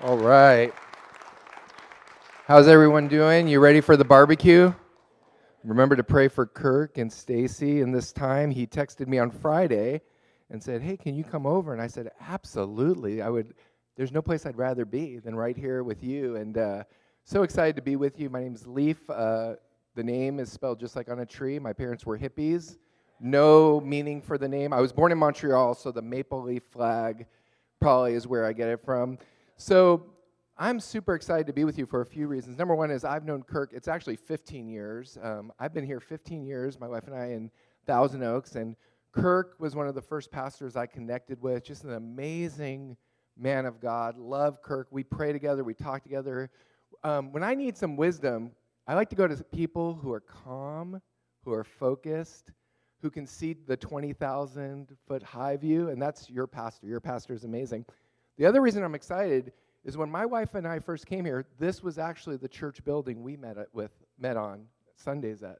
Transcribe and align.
All 0.00 0.16
right. 0.16 0.72
How's 2.46 2.68
everyone 2.68 3.08
doing? 3.08 3.48
You 3.48 3.58
ready 3.58 3.80
for 3.80 3.96
the 3.96 4.04
barbecue? 4.04 4.72
Remember 5.64 5.96
to 5.96 6.04
pray 6.04 6.28
for 6.28 6.46
Kirk 6.46 6.98
and 6.98 7.12
Stacy. 7.12 7.80
And 7.80 7.92
this 7.92 8.12
time, 8.12 8.52
he 8.52 8.64
texted 8.64 9.08
me 9.08 9.18
on 9.18 9.32
Friday 9.32 10.00
and 10.50 10.62
said, 10.62 10.82
"Hey, 10.82 10.96
can 10.96 11.16
you 11.16 11.24
come 11.24 11.46
over?" 11.46 11.72
And 11.72 11.82
I 11.82 11.88
said, 11.88 12.12
"Absolutely. 12.20 13.22
I 13.22 13.28
would. 13.28 13.54
There's 13.96 14.12
no 14.12 14.22
place 14.22 14.46
I'd 14.46 14.56
rather 14.56 14.84
be 14.84 15.18
than 15.18 15.34
right 15.34 15.56
here 15.56 15.82
with 15.82 16.04
you." 16.04 16.36
And 16.36 16.56
uh, 16.56 16.84
so 17.24 17.42
excited 17.42 17.74
to 17.74 17.82
be 17.82 17.96
with 17.96 18.20
you. 18.20 18.30
My 18.30 18.42
name's 18.42 18.68
Leaf. 18.68 19.10
Uh, 19.10 19.54
the 19.96 20.04
name 20.04 20.38
is 20.38 20.52
spelled 20.52 20.78
just 20.78 20.94
like 20.94 21.08
on 21.10 21.18
a 21.18 21.26
tree. 21.26 21.58
My 21.58 21.72
parents 21.72 22.06
were 22.06 22.16
hippies. 22.16 22.78
No 23.18 23.80
meaning 23.80 24.22
for 24.22 24.38
the 24.38 24.48
name. 24.48 24.72
I 24.72 24.80
was 24.80 24.92
born 24.92 25.10
in 25.10 25.18
Montreal, 25.18 25.74
so 25.74 25.90
the 25.90 26.02
maple 26.02 26.40
leaf 26.40 26.62
flag 26.70 27.26
probably 27.80 28.14
is 28.14 28.28
where 28.28 28.46
I 28.46 28.52
get 28.52 28.68
it 28.68 28.84
from. 28.84 29.18
So 29.60 30.06
I'm 30.56 30.78
super 30.78 31.16
excited 31.16 31.48
to 31.48 31.52
be 31.52 31.64
with 31.64 31.78
you 31.78 31.84
for 31.84 32.00
a 32.00 32.06
few 32.06 32.28
reasons. 32.28 32.56
Number 32.56 32.76
one 32.76 32.92
is 32.92 33.04
I've 33.04 33.24
known 33.24 33.42
Kirk, 33.42 33.72
it's 33.74 33.88
actually 33.88 34.14
15 34.14 34.68
years. 34.68 35.18
Um, 35.20 35.52
I've 35.58 35.74
been 35.74 35.84
here 35.84 35.98
15 35.98 36.44
years, 36.44 36.78
my 36.78 36.86
wife 36.86 37.08
and 37.08 37.16
I, 37.16 37.30
in 37.30 37.50
Thousand 37.84 38.22
Oaks. 38.22 38.54
And 38.54 38.76
Kirk 39.10 39.56
was 39.58 39.74
one 39.74 39.88
of 39.88 39.96
the 39.96 40.00
first 40.00 40.30
pastors 40.30 40.76
I 40.76 40.86
connected 40.86 41.42
with, 41.42 41.64
just 41.64 41.82
an 41.82 41.94
amazing 41.94 42.96
man 43.36 43.66
of 43.66 43.80
God. 43.80 44.16
Love 44.16 44.62
Kirk. 44.62 44.86
We 44.92 45.02
pray 45.02 45.32
together, 45.32 45.64
we 45.64 45.74
talk 45.74 46.04
together. 46.04 46.50
Um, 47.02 47.32
when 47.32 47.42
I 47.42 47.56
need 47.56 47.76
some 47.76 47.96
wisdom, 47.96 48.52
I 48.86 48.94
like 48.94 49.10
to 49.10 49.16
go 49.16 49.26
to 49.26 49.34
people 49.42 49.94
who 49.94 50.12
are 50.12 50.20
calm, 50.20 51.02
who 51.44 51.52
are 51.52 51.64
focused, 51.64 52.52
who 53.02 53.10
can 53.10 53.26
see 53.26 53.56
the 53.66 53.76
20,000 53.76 54.96
foot 55.08 55.22
high 55.24 55.56
view, 55.56 55.88
and 55.88 56.00
that's 56.00 56.30
your 56.30 56.46
pastor. 56.46 56.86
Your 56.86 57.00
pastor 57.00 57.34
is 57.34 57.42
amazing. 57.42 57.84
The 58.38 58.46
other 58.46 58.62
reason 58.62 58.84
I'm 58.84 58.94
excited 58.94 59.52
is 59.84 59.96
when 59.96 60.10
my 60.10 60.24
wife 60.24 60.54
and 60.54 60.66
I 60.66 60.78
first 60.78 61.06
came 61.06 61.24
here, 61.24 61.44
this 61.58 61.82
was 61.82 61.98
actually 61.98 62.36
the 62.36 62.48
church 62.48 62.84
building 62.84 63.22
we 63.22 63.36
met 63.36 63.58
at, 63.58 63.66
with 63.72 63.90
met 64.18 64.36
on 64.36 64.64
Sundays 64.96 65.42
at. 65.42 65.58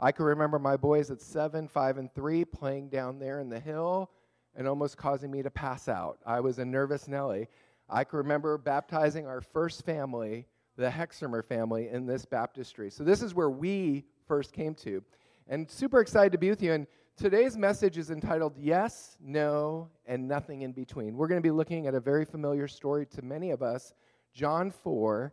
I 0.00 0.12
can 0.12 0.24
remember 0.24 0.58
my 0.58 0.76
boys 0.76 1.10
at 1.10 1.20
seven, 1.20 1.68
five, 1.68 1.98
and 1.98 2.12
three 2.14 2.44
playing 2.44 2.88
down 2.88 3.18
there 3.18 3.40
in 3.40 3.50
the 3.50 3.60
hill 3.60 4.10
and 4.54 4.66
almost 4.66 4.96
causing 4.96 5.30
me 5.30 5.42
to 5.42 5.50
pass 5.50 5.88
out. 5.88 6.18
I 6.26 6.40
was 6.40 6.58
a 6.58 6.64
nervous 6.64 7.06
Nelly. 7.06 7.48
I 7.88 8.04
can 8.04 8.16
remember 8.16 8.56
baptizing 8.56 9.26
our 9.26 9.42
first 9.42 9.84
family, 9.84 10.46
the 10.76 10.88
Hexamer 10.88 11.44
family, 11.44 11.88
in 11.90 12.06
this 12.06 12.24
baptistry. 12.24 12.90
So 12.90 13.04
this 13.04 13.22
is 13.22 13.34
where 13.34 13.50
we 13.50 14.04
first 14.26 14.52
came 14.54 14.74
to. 14.76 15.02
And 15.48 15.70
super 15.70 16.00
excited 16.00 16.32
to 16.32 16.38
be 16.38 16.48
with 16.48 16.62
you. 16.62 16.72
And 16.72 16.86
Today's 17.16 17.56
message 17.56 17.96
is 17.96 18.10
entitled 18.10 18.52
Yes, 18.58 19.16
No, 19.24 19.88
and 20.04 20.28
Nothing 20.28 20.60
in 20.60 20.72
Between. 20.72 21.16
We're 21.16 21.28
going 21.28 21.40
to 21.40 21.42
be 21.42 21.50
looking 21.50 21.86
at 21.86 21.94
a 21.94 22.00
very 22.00 22.26
familiar 22.26 22.68
story 22.68 23.06
to 23.06 23.22
many 23.22 23.52
of 23.52 23.62
us, 23.62 23.94
John 24.34 24.70
4. 24.70 25.32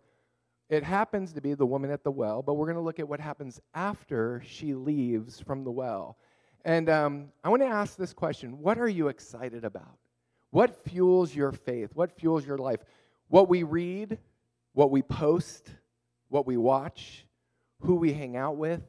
It 0.70 0.82
happens 0.82 1.34
to 1.34 1.42
be 1.42 1.56
the 1.56 1.66
woman 1.66 1.92
at 1.92 2.06
the 2.06 2.10
well, 2.10 2.42
but 2.42 2.54
we're 2.54 2.68
going 2.68 2.78
to 2.78 2.82
look 2.82 3.02
at 3.02 3.10
what 3.10 3.20
happens 3.20 3.60
after 3.76 4.42
she 4.48 4.74
leaves 4.74 5.42
from 5.42 5.66
the 5.66 5.72
well. 5.72 6.18
And 6.64 6.90
um, 6.90 7.34
I 7.44 7.50
want 7.50 7.62
to 7.64 7.68
ask 7.68 7.98
this 7.98 8.14
question 8.14 8.62
What 8.62 8.80
are 8.80 8.88
you 8.88 9.10
excited 9.10 9.66
about? 9.66 9.98
What 10.52 10.86
fuels 10.86 11.36
your 11.36 11.52
faith? 11.52 11.90
What 11.96 12.18
fuels 12.18 12.46
your 12.46 12.60
life? 12.60 12.80
What 13.28 13.50
we 13.50 13.64
read, 13.64 14.20
what 14.72 14.90
we 14.90 15.02
post, 15.02 15.70
what 16.30 16.48
we 16.48 16.56
watch, 16.56 17.28
who 17.82 17.96
we 17.96 18.14
hang 18.14 18.38
out 18.38 18.56
with, 18.56 18.84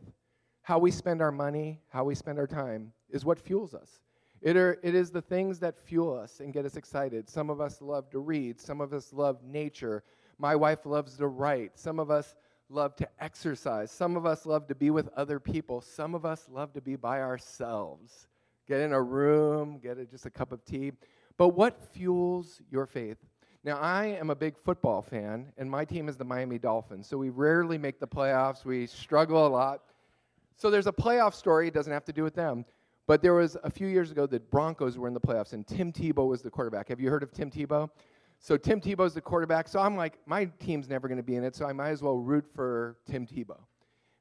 how 0.64 0.78
we 0.78 0.90
spend 0.90 1.20
our 1.20 1.30
money, 1.30 1.78
how 1.90 2.04
we 2.04 2.14
spend 2.14 2.38
our 2.38 2.46
time, 2.46 2.90
is 3.10 3.22
what 3.22 3.38
fuels 3.38 3.74
us. 3.74 4.00
It, 4.40 4.56
are, 4.56 4.78
it 4.82 4.94
is 4.94 5.10
the 5.10 5.20
things 5.20 5.58
that 5.60 5.78
fuel 5.78 6.18
us 6.18 6.40
and 6.40 6.54
get 6.54 6.64
us 6.64 6.76
excited. 6.76 7.28
Some 7.28 7.50
of 7.50 7.60
us 7.60 7.82
love 7.82 8.08
to 8.10 8.18
read, 8.18 8.58
some 8.58 8.80
of 8.80 8.94
us 8.94 9.12
love 9.12 9.44
nature. 9.44 10.02
My 10.38 10.56
wife 10.56 10.86
loves 10.86 11.18
to 11.18 11.26
write. 11.26 11.78
Some 11.78 12.00
of 12.00 12.10
us 12.10 12.34
love 12.70 12.96
to 12.96 13.08
exercise. 13.20 13.90
Some 13.90 14.16
of 14.16 14.24
us 14.24 14.46
love 14.46 14.66
to 14.68 14.74
be 14.74 14.90
with 14.90 15.10
other 15.16 15.38
people. 15.38 15.82
Some 15.82 16.14
of 16.14 16.24
us 16.24 16.46
love 16.50 16.72
to 16.72 16.80
be 16.80 16.96
by 16.96 17.20
ourselves. 17.20 18.26
Get 18.66 18.80
in 18.80 18.94
a 18.94 19.02
room, 19.02 19.78
get 19.82 19.98
a, 19.98 20.06
just 20.06 20.24
a 20.24 20.30
cup 20.30 20.50
of 20.50 20.64
tea. 20.64 20.92
But 21.36 21.48
what 21.50 21.78
fuels 21.92 22.62
your 22.70 22.86
faith? 22.86 23.18
Now, 23.64 23.78
I 23.78 24.06
am 24.06 24.30
a 24.30 24.34
big 24.34 24.56
football 24.56 25.02
fan, 25.02 25.52
and 25.58 25.70
my 25.70 25.84
team 25.84 26.08
is 26.08 26.16
the 26.16 26.24
Miami 26.24 26.58
Dolphins. 26.58 27.06
So 27.06 27.18
we 27.18 27.28
rarely 27.28 27.76
make 27.76 28.00
the 28.00 28.08
playoffs. 28.08 28.64
We 28.64 28.86
struggle 28.86 29.46
a 29.46 29.48
lot. 29.48 29.82
So 30.56 30.70
there's 30.70 30.86
a 30.86 30.92
playoff 30.92 31.34
story. 31.34 31.68
It 31.68 31.74
doesn't 31.74 31.92
have 31.92 32.04
to 32.04 32.12
do 32.12 32.22
with 32.22 32.34
them. 32.34 32.64
But 33.06 33.20
there 33.20 33.34
was 33.34 33.56
a 33.64 33.70
few 33.70 33.86
years 33.86 34.10
ago 34.10 34.26
the 34.26 34.40
Broncos 34.40 34.96
were 34.96 35.08
in 35.08 35.14
the 35.14 35.20
playoffs, 35.20 35.52
and 35.52 35.66
Tim 35.66 35.92
Tebow 35.92 36.28
was 36.28 36.42
the 36.42 36.50
quarterback. 36.50 36.88
Have 36.88 37.00
you 37.00 37.10
heard 37.10 37.22
of 37.22 37.32
Tim 37.32 37.50
Tebow? 37.50 37.90
So 38.38 38.56
Tim 38.56 38.80
Tebow's 38.80 39.14
the 39.14 39.20
quarterback. 39.20 39.68
So 39.68 39.80
I'm 39.80 39.96
like, 39.96 40.18
my 40.26 40.46
team's 40.58 40.88
never 40.88 41.08
going 41.08 41.18
to 41.18 41.24
be 41.24 41.36
in 41.36 41.44
it, 41.44 41.54
so 41.54 41.66
I 41.66 41.72
might 41.72 41.90
as 41.90 42.02
well 42.02 42.18
root 42.18 42.44
for 42.54 42.96
Tim 43.10 43.26
Tebow. 43.26 43.58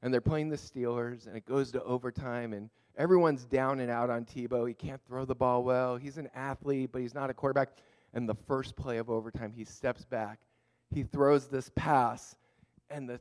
And 0.01 0.13
they're 0.13 0.22
playing 0.22 0.49
the 0.49 0.57
Steelers, 0.57 1.27
and 1.27 1.38
it 1.38 1.45
goes 1.45 1.72
to 1.72 1.83
overtime, 1.83 2.53
and 2.53 2.69
everyone's 2.97 3.45
down 3.45 3.79
and 3.79 3.89
out 3.89 4.09
on 4.09 4.25
Tebow. 4.25 4.67
He 4.67 4.73
can't 4.73 5.01
throw 5.07 5.23
the 5.23 5.35
ball 5.35 5.63
well. 5.63 5.95
He's 5.95 6.17
an 6.17 6.29
athlete, 6.35 6.89
but 6.91 7.01
he's 7.01 7.13
not 7.13 7.29
a 7.29 7.33
quarterback. 7.33 7.69
And 8.13 8.27
the 8.27 8.35
first 8.47 8.75
play 8.75 8.97
of 8.97 9.09
overtime, 9.09 9.53
he 9.55 9.63
steps 9.63 10.05
back, 10.05 10.39
he 10.89 11.03
throws 11.03 11.47
this 11.47 11.72
pass, 11.75 12.35
and 12.89 13.09
the 13.09 13.19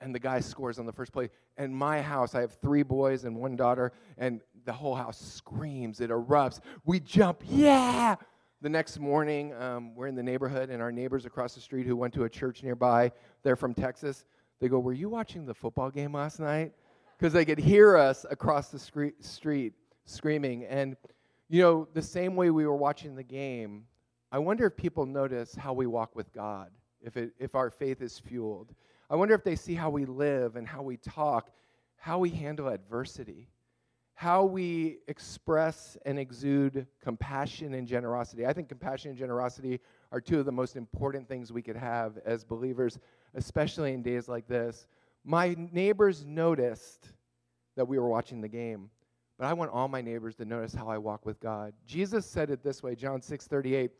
and 0.00 0.14
the 0.14 0.18
guy 0.18 0.40
scores 0.40 0.78
on 0.78 0.86
the 0.86 0.92
first 0.92 1.12
play. 1.12 1.30
And 1.56 1.74
my 1.74 2.00
house, 2.00 2.34
I 2.34 2.40
have 2.40 2.54
three 2.54 2.82
boys 2.82 3.24
and 3.24 3.36
one 3.36 3.56
daughter, 3.56 3.92
and 4.18 4.40
the 4.64 4.72
whole 4.72 4.94
house 4.94 5.20
screams, 5.20 6.00
it 6.00 6.10
erupts. 6.10 6.60
We 6.84 7.00
jump, 7.00 7.42
yeah! 7.46 8.16
The 8.62 8.68
next 8.68 8.98
morning, 8.98 9.54
um, 9.54 9.94
we're 9.94 10.06
in 10.06 10.14
the 10.14 10.22
neighborhood, 10.22 10.70
and 10.70 10.82
our 10.82 10.92
neighbors 10.92 11.24
across 11.24 11.54
the 11.54 11.60
street 11.60 11.86
who 11.86 11.96
went 11.96 12.12
to 12.14 12.24
a 12.24 12.28
church 12.28 12.62
nearby, 12.62 13.12
they're 13.42 13.56
from 13.56 13.74
Texas. 13.74 14.24
They 14.60 14.68
go, 14.68 14.78
Were 14.78 14.92
you 14.92 15.08
watching 15.08 15.46
the 15.46 15.54
football 15.54 15.90
game 15.90 16.12
last 16.12 16.40
night? 16.40 16.72
Because 17.18 17.32
they 17.32 17.44
could 17.44 17.58
hear 17.58 17.96
us 17.96 18.26
across 18.30 18.68
the 18.68 18.78
street 18.78 19.74
screaming. 20.04 20.64
And, 20.64 20.96
you 21.48 21.62
know, 21.62 21.88
the 21.94 22.02
same 22.02 22.36
way 22.36 22.50
we 22.50 22.66
were 22.66 22.76
watching 22.76 23.14
the 23.14 23.22
game, 23.22 23.84
I 24.32 24.38
wonder 24.38 24.66
if 24.66 24.76
people 24.76 25.06
notice 25.06 25.54
how 25.54 25.72
we 25.72 25.86
walk 25.86 26.14
with 26.14 26.32
God, 26.32 26.70
if, 27.02 27.16
it, 27.16 27.32
if 27.38 27.54
our 27.54 27.70
faith 27.70 28.00
is 28.02 28.18
fueled. 28.18 28.74
I 29.10 29.16
wonder 29.16 29.34
if 29.34 29.42
they 29.42 29.56
see 29.56 29.74
how 29.74 29.90
we 29.90 30.04
live 30.04 30.54
and 30.54 30.66
how 30.66 30.82
we 30.82 30.96
talk, 30.96 31.50
how 31.96 32.20
we 32.20 32.30
handle 32.30 32.68
adversity, 32.68 33.48
how 34.14 34.44
we 34.44 34.98
express 35.08 35.96
and 36.06 36.16
exude 36.16 36.86
compassion 37.02 37.74
and 37.74 37.88
generosity. 37.88 38.46
I 38.46 38.52
think 38.52 38.68
compassion 38.68 39.10
and 39.10 39.18
generosity 39.18 39.80
are 40.12 40.20
two 40.20 40.38
of 40.38 40.46
the 40.46 40.52
most 40.52 40.76
important 40.76 41.26
things 41.26 41.52
we 41.52 41.60
could 41.60 41.76
have 41.76 42.18
as 42.24 42.44
believers, 42.44 43.00
especially 43.34 43.94
in 43.94 44.02
days 44.02 44.28
like 44.28 44.46
this. 44.46 44.86
My 45.24 45.56
neighbors 45.58 46.24
noticed 46.24 47.08
that 47.74 47.88
we 47.88 47.98
were 47.98 48.08
watching 48.08 48.40
the 48.40 48.48
game, 48.48 48.90
but 49.38 49.46
I 49.46 49.54
want 49.54 49.72
all 49.72 49.88
my 49.88 50.02
neighbors 50.02 50.36
to 50.36 50.44
notice 50.44 50.72
how 50.72 50.86
I 50.86 50.98
walk 50.98 51.26
with 51.26 51.40
God. 51.40 51.72
Jesus 51.84 52.26
said 52.26 52.50
it 52.50 52.62
this 52.62 52.80
way, 52.80 52.94
John 52.94 53.20
6 53.20 53.46
38. 53.48 53.90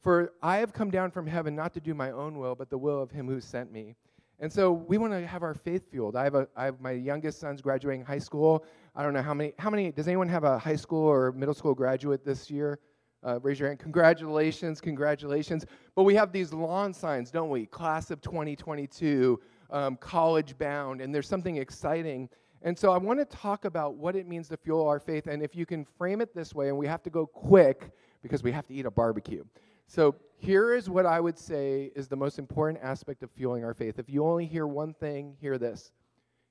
For 0.00 0.32
I 0.42 0.58
have 0.58 0.74
come 0.74 0.90
down 0.90 1.10
from 1.12 1.26
heaven 1.26 1.56
not 1.56 1.72
to 1.74 1.80
do 1.80 1.94
my 1.94 2.10
own 2.10 2.36
will, 2.36 2.54
but 2.54 2.68
the 2.68 2.76
will 2.76 3.00
of 3.00 3.10
him 3.10 3.26
who 3.26 3.40
sent 3.40 3.72
me. 3.72 3.96
And 4.40 4.52
so 4.52 4.72
we 4.72 4.98
want 4.98 5.12
to 5.12 5.26
have 5.26 5.42
our 5.42 5.54
faith 5.54 5.90
fueled. 5.90 6.16
I 6.16 6.24
have, 6.24 6.34
a, 6.34 6.48
I 6.56 6.64
have 6.66 6.80
my 6.80 6.92
youngest 6.92 7.40
son's 7.40 7.62
graduating 7.62 8.04
high 8.04 8.18
school. 8.18 8.64
I 8.96 9.02
don't 9.02 9.14
know 9.14 9.22
how 9.22 9.34
many, 9.34 9.54
how 9.58 9.70
many, 9.70 9.92
does 9.92 10.08
anyone 10.08 10.28
have 10.28 10.44
a 10.44 10.58
high 10.58 10.76
school 10.76 11.04
or 11.04 11.32
middle 11.32 11.54
school 11.54 11.74
graduate 11.74 12.24
this 12.24 12.50
year? 12.50 12.78
Uh, 13.24 13.40
raise 13.42 13.58
your 13.58 13.68
hand. 13.68 13.78
Congratulations, 13.78 14.80
congratulations. 14.80 15.64
But 15.94 16.02
we 16.02 16.14
have 16.14 16.30
these 16.30 16.52
lawn 16.52 16.92
signs, 16.92 17.30
don't 17.30 17.48
we? 17.48 17.64
Class 17.66 18.10
of 18.10 18.20
2022, 18.20 19.40
um, 19.70 19.96
college 19.96 20.58
bound, 20.58 21.00
and 21.00 21.14
there's 21.14 21.28
something 21.28 21.56
exciting. 21.56 22.28
And 22.60 22.78
so 22.78 22.92
I 22.92 22.98
want 22.98 23.18
to 23.20 23.24
talk 23.24 23.64
about 23.64 23.94
what 23.94 24.14
it 24.14 24.26
means 24.26 24.48
to 24.48 24.56
fuel 24.56 24.86
our 24.86 24.98
faith. 24.98 25.26
And 25.26 25.42
if 25.42 25.54
you 25.54 25.64
can 25.64 25.84
frame 25.84 26.20
it 26.20 26.34
this 26.34 26.54
way, 26.54 26.68
and 26.68 26.76
we 26.76 26.86
have 26.86 27.02
to 27.04 27.10
go 27.10 27.26
quick 27.26 27.90
because 28.22 28.42
we 28.42 28.52
have 28.52 28.66
to 28.66 28.74
eat 28.74 28.84
a 28.84 28.90
barbecue. 28.90 29.44
So 29.86 30.14
here 30.36 30.74
is 30.74 30.90
what 30.90 31.06
I 31.06 31.20
would 31.20 31.38
say 31.38 31.90
is 31.94 32.08
the 32.08 32.16
most 32.16 32.38
important 32.38 32.82
aspect 32.82 33.22
of 33.22 33.30
fueling 33.30 33.64
our 33.64 33.74
faith. 33.74 33.98
If 33.98 34.10
you 34.10 34.24
only 34.24 34.46
hear 34.46 34.66
one 34.66 34.94
thing, 34.94 35.36
hear 35.40 35.58
this. 35.58 35.92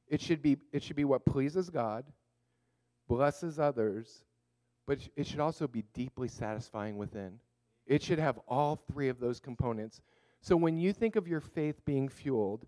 It 0.07 0.21
should 0.21 0.41
be, 0.41 0.57
it 0.71 0.83
should 0.83 0.95
be 0.95 1.05
what 1.05 1.25
pleases 1.25 1.69
God, 1.69 2.05
blesses 3.07 3.59
others, 3.59 4.23
but 4.85 4.99
it 5.15 5.27
should 5.27 5.39
also 5.39 5.67
be 5.67 5.83
deeply 5.93 6.27
satisfying 6.27 6.97
within. 6.97 7.39
It 7.85 8.01
should 8.01 8.19
have 8.19 8.39
all 8.47 8.75
three 8.75 9.09
of 9.09 9.19
those 9.19 9.39
components. 9.39 10.01
So 10.41 10.55
when 10.55 10.77
you 10.77 10.93
think 10.93 11.15
of 11.15 11.27
your 11.27 11.39
faith 11.39 11.83
being 11.85 12.09
fueled, 12.09 12.65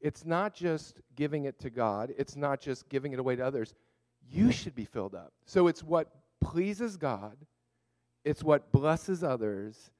it's 0.00 0.24
not 0.24 0.54
just 0.54 1.00
giving 1.16 1.44
it 1.44 1.58
to 1.60 1.70
God, 1.70 2.14
it's 2.16 2.36
not 2.36 2.60
just 2.60 2.88
giving 2.88 3.12
it 3.12 3.18
away 3.18 3.36
to 3.36 3.44
others. 3.44 3.74
You 4.26 4.50
should 4.52 4.74
be 4.74 4.84
filled 4.84 5.14
up. 5.14 5.32
So 5.44 5.66
it's 5.66 5.82
what 5.82 6.08
pleases 6.40 6.96
God, 6.96 7.36
it's 8.24 8.42
what 8.42 8.72
blesses 8.72 9.22
others, 9.22 9.90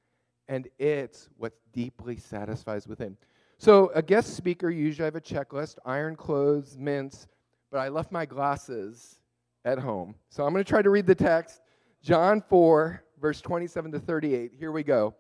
and 0.51 0.69
it's 0.81 1.29
what 1.39 1.53
deeply 1.73 2.17
satisfies 2.17 2.89
within. 2.89 3.17
So, 3.57 3.93
a 3.95 4.03
guest 4.03 4.35
speaker 4.35 4.69
usually 4.69 5.05
I 5.05 5.07
have 5.07 5.15
a 5.15 5.21
checklist 5.21 5.77
iron 5.87 6.17
clothes, 6.17 6.77
mints, 6.77 7.29
but 7.71 7.79
I 7.79 7.89
left 7.89 8.11
my 8.11 8.27
glasses 8.27 9.21
at 9.65 9.79
home. 9.79 10.17
So, 10.29 10.45
I'm 10.45 10.53
going 10.53 10.65
to 10.65 10.69
try 10.69 10.83
to 10.83 10.91
read 10.91 11.07
the 11.07 11.15
text 11.15 11.61
John 12.03 12.43
4, 12.49 13.05
verse 13.21 13.41
27 13.41 13.93
to 13.93 14.01
38. 14.01 14.53
Here 14.59 14.73
we 14.73 14.83
go. 14.83 15.15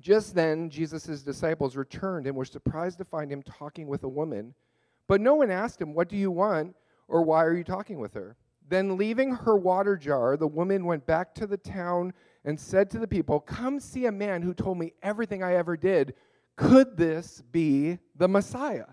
Just 0.00 0.36
then, 0.36 0.70
Jesus' 0.70 1.22
disciples 1.22 1.74
returned 1.76 2.28
and 2.28 2.36
were 2.36 2.44
surprised 2.44 2.98
to 2.98 3.04
find 3.04 3.30
him 3.30 3.42
talking 3.42 3.88
with 3.88 4.04
a 4.04 4.08
woman. 4.08 4.54
But 5.08 5.20
no 5.20 5.34
one 5.34 5.50
asked 5.50 5.80
him, 5.80 5.94
What 5.94 6.08
do 6.08 6.16
you 6.16 6.30
want? 6.30 6.76
or 7.08 7.22
Why 7.22 7.44
are 7.44 7.56
you 7.56 7.64
talking 7.64 7.98
with 7.98 8.14
her? 8.14 8.36
Then, 8.68 8.96
leaving 8.96 9.34
her 9.34 9.56
water 9.56 9.96
jar, 9.96 10.36
the 10.36 10.46
woman 10.46 10.84
went 10.84 11.06
back 11.06 11.34
to 11.34 11.46
the 11.48 11.56
town 11.56 12.12
and 12.44 12.58
said 12.58 12.90
to 12.90 12.98
the 12.98 13.08
people, 13.08 13.40
Come 13.40 13.80
see 13.80 14.06
a 14.06 14.12
man 14.12 14.42
who 14.42 14.54
told 14.54 14.78
me 14.78 14.92
everything 15.02 15.42
I 15.42 15.54
ever 15.54 15.76
did. 15.76 16.14
Could 16.56 16.96
this 16.96 17.42
be 17.52 17.98
the 18.16 18.28
Messiah? 18.28 18.86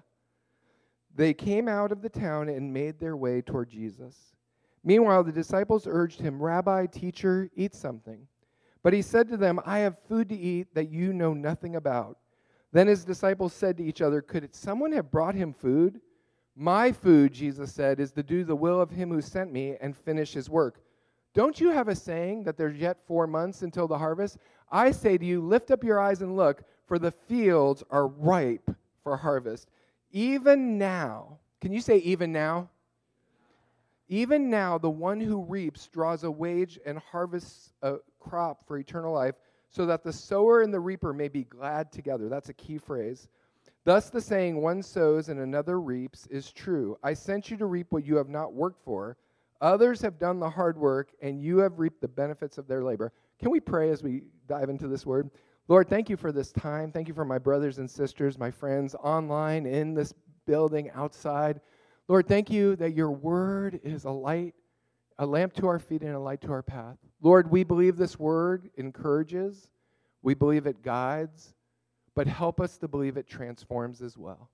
They 1.16 1.34
came 1.34 1.68
out 1.68 1.92
of 1.92 2.02
the 2.02 2.10
town 2.10 2.50
and 2.50 2.74
made 2.74 3.00
their 3.00 3.18
way 3.18 3.42
toward 3.42 3.70
Jesus. 3.70 4.36
Meanwhile, 4.84 5.26
the 5.26 5.32
disciples 5.32 5.88
urged 5.90 6.22
him, 6.22 6.42
Rabbi, 6.42 6.86
teacher, 6.86 7.50
eat 7.56 7.76
something. 7.76 8.28
But 8.82 8.94
he 8.94 9.02
said 9.02 9.28
to 9.30 9.38
them, 9.38 9.60
I 9.66 9.80
have 9.80 10.00
food 10.08 10.30
to 10.30 10.38
eat 10.38 10.74
that 10.74 10.90
you 10.90 11.12
know 11.12 11.34
nothing 11.34 11.76
about. 11.76 12.18
Then 12.72 12.88
his 12.88 13.04
disciples 13.04 13.54
said 13.54 13.78
to 13.78 13.84
each 13.84 14.02
other, 14.02 14.22
Could 14.22 14.56
someone 14.56 14.92
have 14.94 15.12
brought 15.12 15.36
him 15.36 15.54
food? 15.54 16.00
My 16.56 16.92
food, 16.92 17.34
Jesus 17.34 17.74
said, 17.74 18.00
is 18.00 18.12
to 18.14 18.24
do 18.24 18.44
the 18.44 18.56
will 18.56 18.80
of 18.80 18.92
him 18.92 19.10
who 19.10 19.22
sent 19.22 19.52
me 19.52 19.76
and 19.82 19.96
finish 19.96 20.34
his 20.34 20.50
work. 20.50 20.82
Don't 21.34 21.60
you 21.60 21.70
have 21.70 21.88
a 21.88 21.96
saying 21.96 22.44
that 22.44 22.58
there's 22.58 22.78
yet 22.78 22.98
four 23.06 23.28
months 23.28 23.62
until 23.62 23.88
the 23.88 23.98
harvest? 23.98 24.38
I 24.72 24.92
say 24.92 25.18
to 25.18 25.26
you, 25.26 25.42
lift 25.42 25.72
up 25.72 25.84
your 25.84 26.00
eyes 26.00 26.22
and 26.22 26.36
look, 26.36 26.64
for 26.88 26.98
the 27.00 27.12
fields 27.12 27.84
are 27.92 28.08
ripe 28.08 28.70
for 29.04 29.16
harvest. 29.16 29.70
Even 30.12 30.78
now, 30.78 31.38
can 31.62 31.72
you 31.72 31.82
say 31.82 31.98
even 31.98 32.32
now? 32.32 32.70
Even 34.08 34.50
now, 34.50 34.80
the 34.80 34.90
one 34.90 35.20
who 35.20 35.44
reaps 35.44 35.88
draws 35.88 36.24
a 36.24 36.32
wage 36.32 36.80
and 36.84 36.98
harvests 36.98 37.74
a 37.84 37.98
crop 38.20 38.66
for 38.66 38.80
eternal 38.80 39.14
life, 39.14 39.36
so 39.70 39.86
that 39.86 40.04
the 40.04 40.12
sower 40.12 40.62
and 40.62 40.74
the 40.74 40.80
reaper 40.80 41.14
may 41.14 41.28
be 41.28 41.44
glad 41.44 41.92
together. 41.92 42.28
That's 42.28 42.50
a 42.50 42.56
key 42.56 42.80
phrase. 42.80 43.28
Thus, 43.84 44.10
the 44.10 44.20
saying, 44.20 44.60
one 44.60 44.82
sows 44.82 45.30
and 45.30 45.40
another 45.40 45.80
reaps, 45.80 46.26
is 46.28 46.52
true. 46.52 46.98
I 47.04 47.14
sent 47.14 47.52
you 47.52 47.58
to 47.58 47.68
reap 47.68 47.92
what 47.92 48.06
you 48.06 48.16
have 48.16 48.30
not 48.30 48.54
worked 48.54 48.84
for. 48.84 49.16
Others 49.62 50.02
have 50.02 50.18
done 50.18 50.40
the 50.40 50.50
hard 50.50 50.78
work, 50.78 51.12
and 51.22 51.42
you 51.42 51.58
have 51.58 51.80
reaped 51.80 52.02
the 52.02 52.08
benefits 52.08 52.58
of 52.58 52.68
their 52.68 52.84
labor. 52.84 53.12
Can 53.40 53.52
we 53.52 53.60
pray 53.60 53.90
as 53.90 54.02
we 54.02 54.24
dive 54.48 54.70
into 54.70 54.88
this 54.88 55.06
word? 55.06 55.30
Lord, 55.68 55.90
thank 55.90 56.10
you 56.10 56.18
for 56.18 56.32
this 56.32 56.52
time. 56.52 56.92
Thank 56.92 57.08
you 57.08 57.14
for 57.14 57.26
my 57.26 57.38
brothers 57.38 57.78
and 57.78 57.90
sisters, 57.90 58.38
my 58.38 58.52
friends 58.52 58.96
online, 58.96 59.66
in 59.66 59.94
this 59.94 60.14
building, 60.46 60.90
outside. 60.96 61.62
Lord, 62.08 62.28
thank 62.28 62.50
you 62.50 62.76
that 62.78 62.96
your 62.96 63.12
word 63.12 63.80
is 63.84 64.06
a 64.06 64.12
light, 64.12 64.56
a 65.20 65.26
lamp 65.26 65.54
to 65.54 65.68
our 65.68 65.78
feet, 65.78 66.02
and 66.02 66.16
a 66.16 66.20
light 66.20 66.42
to 66.42 66.52
our 66.52 66.64
path. 66.64 66.98
Lord, 67.22 67.52
we 67.52 67.64
believe 67.64 67.98
this 67.98 68.18
word 68.18 68.70
encourages, 68.78 69.70
we 70.22 70.34
believe 70.34 70.66
it 70.66 70.82
guides, 70.82 71.54
but 72.16 72.28
help 72.28 72.60
us 72.60 72.78
to 72.78 72.88
believe 72.88 73.18
it 73.18 73.28
transforms 73.28 74.02
as 74.02 74.18
well. 74.18 74.50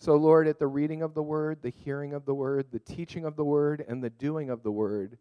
So, 0.00 0.16
Lord, 0.16 0.48
at 0.48 0.58
the 0.58 0.66
reading 0.66 1.02
of 1.02 1.12
the 1.12 1.22
word, 1.22 1.58
the 1.60 1.68
hearing 1.68 2.14
of 2.14 2.24
the 2.24 2.32
word, 2.32 2.68
the 2.72 2.78
teaching 2.78 3.26
of 3.26 3.36
the 3.36 3.44
word, 3.44 3.84
and 3.86 4.02
the 4.02 4.08
doing 4.08 4.48
of 4.48 4.62
the 4.62 4.70
word, 4.70 5.18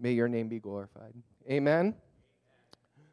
may 0.00 0.10
your 0.10 0.26
name 0.26 0.48
be 0.48 0.58
glorified. 0.58 1.14
Amen. 1.48 1.94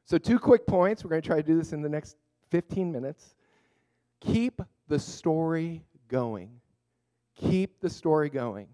So, 0.05 0.17
two 0.17 0.39
quick 0.39 0.65
points. 0.65 1.03
We're 1.03 1.11
going 1.11 1.21
to 1.21 1.27
try 1.27 1.37
to 1.37 1.43
do 1.43 1.55
this 1.55 1.71
in 1.71 1.83
the 1.83 1.89
next 1.89 2.17
15 2.49 2.91
minutes. 2.91 3.35
Keep 4.21 4.63
the 4.87 4.97
story 4.97 5.83
going. 6.07 6.49
Keep 7.35 7.79
the 7.79 7.91
story 7.91 8.31
going. 8.31 8.67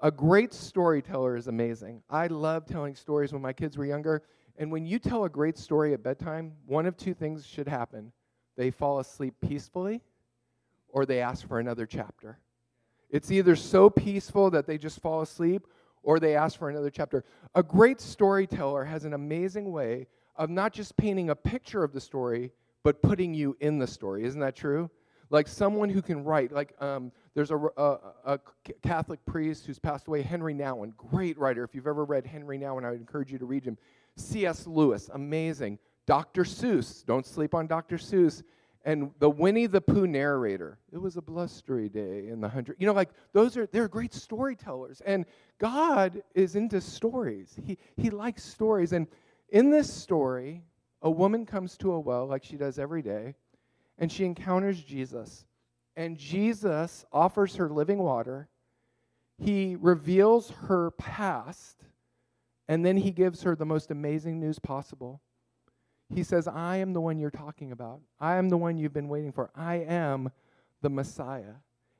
A 0.00 0.12
great 0.12 0.54
storyteller 0.54 1.36
is 1.36 1.48
amazing. 1.48 2.04
I 2.08 2.28
love 2.28 2.66
telling 2.66 2.94
stories 2.94 3.32
when 3.32 3.42
my 3.42 3.52
kids 3.52 3.76
were 3.76 3.84
younger. 3.84 4.22
And 4.58 4.70
when 4.70 4.86
you 4.86 5.00
tell 5.00 5.24
a 5.24 5.28
great 5.28 5.58
story 5.58 5.92
at 5.92 6.04
bedtime, 6.04 6.52
one 6.66 6.86
of 6.86 6.96
two 6.96 7.14
things 7.14 7.44
should 7.44 7.66
happen 7.66 8.12
they 8.56 8.70
fall 8.70 9.00
asleep 9.00 9.34
peacefully, 9.40 10.02
or 10.88 11.06
they 11.06 11.20
ask 11.20 11.46
for 11.46 11.58
another 11.58 11.86
chapter. 11.86 12.38
It's 13.10 13.30
either 13.30 13.56
so 13.56 13.88
peaceful 13.88 14.50
that 14.50 14.66
they 14.66 14.78
just 14.78 15.00
fall 15.00 15.22
asleep, 15.22 15.66
or 16.02 16.20
they 16.20 16.36
ask 16.36 16.58
for 16.58 16.70
another 16.70 16.90
chapter. 16.90 17.24
A 17.54 17.62
great 17.62 18.00
storyteller 18.00 18.84
has 18.84 19.04
an 19.04 19.14
amazing 19.14 19.72
way 19.72 20.06
of 20.36 20.50
not 20.50 20.72
just 20.72 20.96
painting 20.96 21.30
a 21.30 21.34
picture 21.34 21.82
of 21.82 21.92
the 21.92 22.00
story, 22.00 22.52
but 22.82 23.02
putting 23.02 23.34
you 23.34 23.56
in 23.60 23.78
the 23.78 23.86
story. 23.86 24.24
Isn't 24.24 24.40
that 24.40 24.56
true? 24.56 24.90
Like 25.30 25.48
someone 25.48 25.90
who 25.90 26.00
can 26.00 26.24
write, 26.24 26.52
like 26.52 26.80
um, 26.80 27.12
there's 27.34 27.50
a, 27.50 27.58
a, 27.76 27.98
a, 28.24 28.40
Catholic 28.82 29.24
priest 29.26 29.66
who's 29.66 29.78
passed 29.78 30.08
away, 30.08 30.22
Henry 30.22 30.54
Nouwen, 30.54 30.96
great 30.96 31.36
writer. 31.36 31.64
If 31.64 31.74
you've 31.74 31.86
ever 31.86 32.04
read 32.04 32.24
Henry 32.24 32.58
Nouwen, 32.58 32.84
I 32.84 32.90
would 32.92 33.00
encourage 33.00 33.30
you 33.30 33.38
to 33.38 33.44
read 33.44 33.64
him. 33.64 33.76
C.S. 34.16 34.66
Lewis, 34.66 35.10
amazing. 35.12 35.78
Dr. 36.06 36.44
Seuss, 36.44 37.04
don't 37.04 37.26
sleep 37.26 37.54
on 37.54 37.66
Dr. 37.66 37.98
Seuss. 37.98 38.42
And 38.84 39.10
the 39.18 39.28
Winnie 39.28 39.66
the 39.66 39.80
Pooh 39.80 40.06
narrator, 40.06 40.78
it 40.92 40.98
was 40.98 41.16
a 41.16 41.22
blustery 41.22 41.88
day 41.88 42.28
in 42.28 42.40
the 42.40 42.48
hundred. 42.48 42.76
You 42.78 42.86
know, 42.86 42.92
like 42.92 43.10
those 43.32 43.56
are, 43.56 43.66
they're 43.66 43.88
great 43.88 44.14
storytellers. 44.14 45.02
And 45.04 45.26
God 45.58 46.22
is 46.34 46.56
into 46.56 46.80
stories, 46.80 47.58
He, 47.64 47.78
he 47.96 48.10
likes 48.10 48.44
stories. 48.44 48.92
And 48.92 49.06
in 49.50 49.70
this 49.70 49.92
story, 49.92 50.62
a 51.02 51.10
woman 51.10 51.46
comes 51.46 51.76
to 51.78 51.92
a 51.92 52.00
well 52.00 52.26
like 52.26 52.44
she 52.44 52.56
does 52.56 52.78
every 52.78 53.02
day, 53.02 53.34
and 53.98 54.10
she 54.10 54.24
encounters 54.24 54.82
Jesus. 54.82 55.44
And 55.96 56.16
Jesus 56.16 57.04
offers 57.12 57.56
her 57.56 57.68
living 57.68 57.98
water. 57.98 58.48
He 59.38 59.76
reveals 59.76 60.50
her 60.50 60.92
past, 60.92 61.84
and 62.68 62.84
then 62.84 62.96
he 62.96 63.10
gives 63.10 63.42
her 63.42 63.56
the 63.56 63.66
most 63.66 63.90
amazing 63.90 64.40
news 64.40 64.58
possible. 64.58 65.20
He 66.14 66.22
says, 66.22 66.48
I 66.48 66.76
am 66.76 66.92
the 66.92 67.00
one 67.00 67.18
you're 67.18 67.30
talking 67.30 67.72
about. 67.72 68.00
I 68.18 68.36
am 68.36 68.48
the 68.48 68.56
one 68.56 68.78
you've 68.78 68.94
been 68.94 69.08
waiting 69.08 69.32
for. 69.32 69.50
I 69.54 69.76
am 69.76 70.30
the 70.80 70.88
Messiah. 70.88 71.54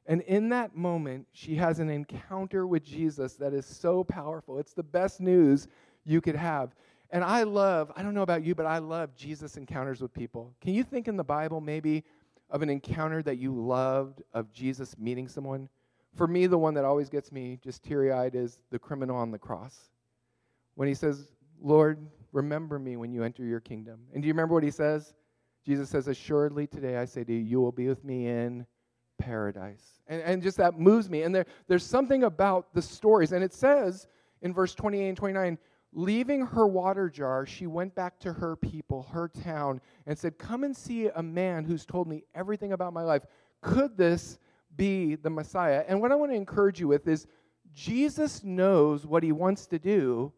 And 0.07 0.23
in 0.23 0.49
that 0.49 0.75
moment, 0.75 1.27
she 1.33 1.57
has 1.57 1.81
an 1.81 1.91
encounter 1.91 2.67
with 2.67 2.83
Jesus 2.83 3.35
that 3.35 3.53
is 3.53 3.67
so 3.67 4.03
powerful. 4.03 4.59
It's 4.59 4.73
the 4.73 4.83
best 4.83 5.21
news 5.21 5.69
you 6.07 6.23
could 6.23 6.37
have. 6.37 6.75
And 7.11 7.23
I 7.23 7.43
love, 7.43 7.93
I 7.97 8.03
don't 8.03 8.15
know 8.15 8.23
about 8.23 8.43
you, 8.43 8.55
but 8.55 8.65
I 8.65 8.79
love 8.79 9.15
Jesus 9.15 9.59
encounters 9.59 10.01
with 10.01 10.13
people. 10.15 10.55
Can 10.63 10.73
you 10.73 10.83
think 10.83 11.09
in 11.09 11.17
the 11.17 11.25
Bible 11.25 11.61
maybe 11.61 12.05
of 12.51 12.63
an 12.63 12.71
encounter 12.71 13.23
that 13.23 13.37
you 13.37 13.55
loved 13.55 14.23
of 14.33 14.51
Jesus 14.51 14.97
meeting 14.99 15.29
someone? 15.29 15.69
For 16.15 16.27
me, 16.27 16.47
the 16.47 16.59
one 16.59 16.73
that 16.75 16.85
always 16.87 17.11
gets 17.11 17.31
me 17.31 17.59
just 17.63 17.83
teary 17.83 18.11
eyed 18.11 18.35
is 18.35 18.61
the 18.71 18.79
criminal 18.79 19.17
on 19.17 19.31
the 19.31 19.39
cross. 19.39 19.91
When 20.75 20.89
he 20.89 20.95
says, 20.95 21.29
Lord, 21.61 21.99
remember 22.33 22.79
me 22.79 22.97
when 22.97 23.13
you 23.13 23.23
enter 23.25 23.45
your 23.45 23.61
kingdom. 23.61 24.01
And 24.13 24.23
do 24.23 24.27
you 24.27 24.33
remember 24.33 24.55
what 24.55 24.63
he 24.63 24.71
says? 24.71 25.15
Jesus 25.65 25.89
says, 25.89 26.09
Assuredly 26.09 26.67
today 26.67 26.97
I 26.97 27.05
say 27.05 27.25
to 27.25 27.33
you, 27.33 27.39
you 27.39 27.61
will 27.61 27.73
be 27.73 27.89
with 27.89 28.05
me 28.05 28.29
in 28.29 28.67
paradise. 29.19 30.01
And, 30.07 30.23
and 30.23 30.43
just 30.43 30.57
that 30.59 30.79
moves 30.79 31.11
me. 31.11 31.23
And 31.23 31.35
there, 31.35 31.47
there's 31.67 31.85
something 31.85 32.25
about 32.25 32.73
the 32.75 32.83
stories. 32.83 33.33
And 33.33 33.45
it 33.45 33.53
says 33.53 34.07
in 34.43 34.53
verse 34.53 34.75
28 34.75 35.09
and 35.09 35.17
29, 35.17 35.59
Leaving 35.93 36.45
her 36.47 36.67
water 36.67 37.09
jar, 37.09 37.47
she 37.47 37.67
went 37.67 37.95
back 37.95 38.19
to 38.21 38.33
her 38.33 38.57
people, 38.57 39.07
her 39.11 39.27
town, 39.27 39.81
and 40.07 40.19
said, 40.19 40.39
Come 40.39 40.65
and 40.65 40.77
see 40.77 41.09
a 41.09 41.23
man 41.23 41.65
who's 41.65 41.87
told 41.87 42.07
me 42.07 42.25
everything 42.35 42.73
about 42.73 42.93
my 42.93 43.03
life. 43.03 43.23
Could 43.63 43.97
this 43.97 44.39
be 44.77 45.15
the 45.15 45.31
Messiah? 45.31 45.85
And 45.89 46.01
what 46.01 46.13
I 46.13 46.15
want 46.15 46.31
to 46.31 46.37
encourage 46.37 46.79
you 46.79 46.89
with 46.89 47.09
is 47.09 47.27
Jesus 47.73 48.45
knows 48.45 49.07
what 49.07 49.23
he 49.23 49.33
wants 49.33 49.67
to 49.69 49.79
do, 49.79 50.33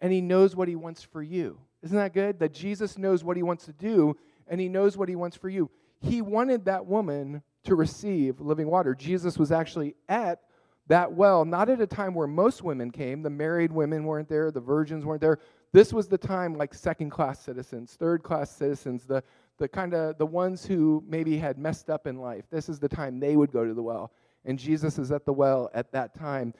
and 0.00 0.12
he 0.12 0.20
knows 0.20 0.54
what 0.54 0.68
he 0.68 0.76
wants 0.76 1.02
for 1.02 1.22
you. 1.22 1.58
Isn't 1.82 1.96
that 1.96 2.14
good? 2.14 2.38
That 2.40 2.52
Jesus 2.52 2.98
knows 2.98 3.24
what 3.24 3.36
he 3.36 3.42
wants 3.42 3.64
to 3.66 3.72
do, 3.72 4.16
and 4.46 4.60
he 4.60 4.68
knows 4.68 4.96
what 4.96 5.08
he 5.08 5.16
wants 5.16 5.36
for 5.36 5.48
you. 5.48 5.70
He 6.00 6.22
wanted 6.22 6.64
that 6.64 6.86
woman 6.86 7.42
to 7.64 7.74
receive 7.74 8.40
living 8.40 8.68
water. 8.68 8.94
Jesus 8.94 9.38
was 9.38 9.52
actually 9.52 9.94
at 10.08 10.40
that 10.88 11.12
well, 11.12 11.44
not 11.44 11.68
at 11.68 11.80
a 11.80 11.86
time 11.86 12.14
where 12.14 12.26
most 12.26 12.62
women 12.62 12.90
came. 12.90 13.22
The 13.22 13.30
married 13.30 13.70
women 13.70 14.04
weren't 14.04 14.28
there, 14.28 14.50
the 14.50 14.60
virgins 14.60 15.04
weren't 15.04 15.20
there. 15.20 15.38
This 15.72 15.92
was 15.92 16.08
the 16.08 16.18
time 16.18 16.54
like 16.54 16.72
second 16.72 17.10
class 17.10 17.40
citizens, 17.40 17.94
third 17.98 18.22
class 18.22 18.50
citizens, 18.50 19.04
the, 19.04 19.22
the 19.58 19.68
kind 19.68 19.92
of 19.92 20.16
the 20.16 20.26
ones 20.26 20.64
who 20.64 21.04
maybe 21.06 21.36
had 21.36 21.58
messed 21.58 21.90
up 21.90 22.06
in 22.06 22.16
life. 22.16 22.46
This 22.50 22.70
is 22.70 22.78
the 22.78 22.88
time 22.88 23.20
they 23.20 23.36
would 23.36 23.52
go 23.52 23.66
to 23.66 23.74
the 23.74 23.82
well. 23.82 24.12
And 24.46 24.58
Jesus 24.58 24.98
is 24.98 25.12
at 25.12 25.26
the 25.26 25.32
well 25.32 25.70
at 25.74 25.92
that 25.92 26.14
time. 26.14 26.54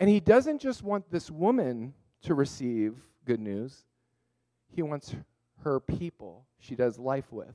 And 0.00 0.08
he 0.08 0.18
doesn't 0.18 0.60
just 0.60 0.82
want 0.82 1.10
this 1.10 1.30
woman 1.30 1.92
to 2.24 2.34
receive 2.34 2.96
good 3.24 3.40
news, 3.40 3.84
he 4.68 4.82
wants 4.82 5.14
her 5.62 5.80
people 5.80 6.44
she 6.58 6.74
does 6.74 6.98
life 6.98 7.32
with, 7.32 7.54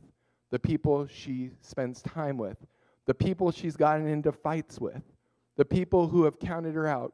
the 0.51 0.59
people 0.59 1.05
she 1.07 1.51
spends 1.61 2.01
time 2.01 2.37
with, 2.37 2.57
the 3.05 3.13
people 3.13 3.51
she's 3.51 3.75
gotten 3.75 4.07
into 4.07 4.31
fights 4.31 4.79
with 4.79 5.03
the 5.59 5.65
people 5.65 6.07
who 6.07 6.23
have 6.23 6.39
counted 6.39 6.73
her 6.73 6.87
out, 6.87 7.11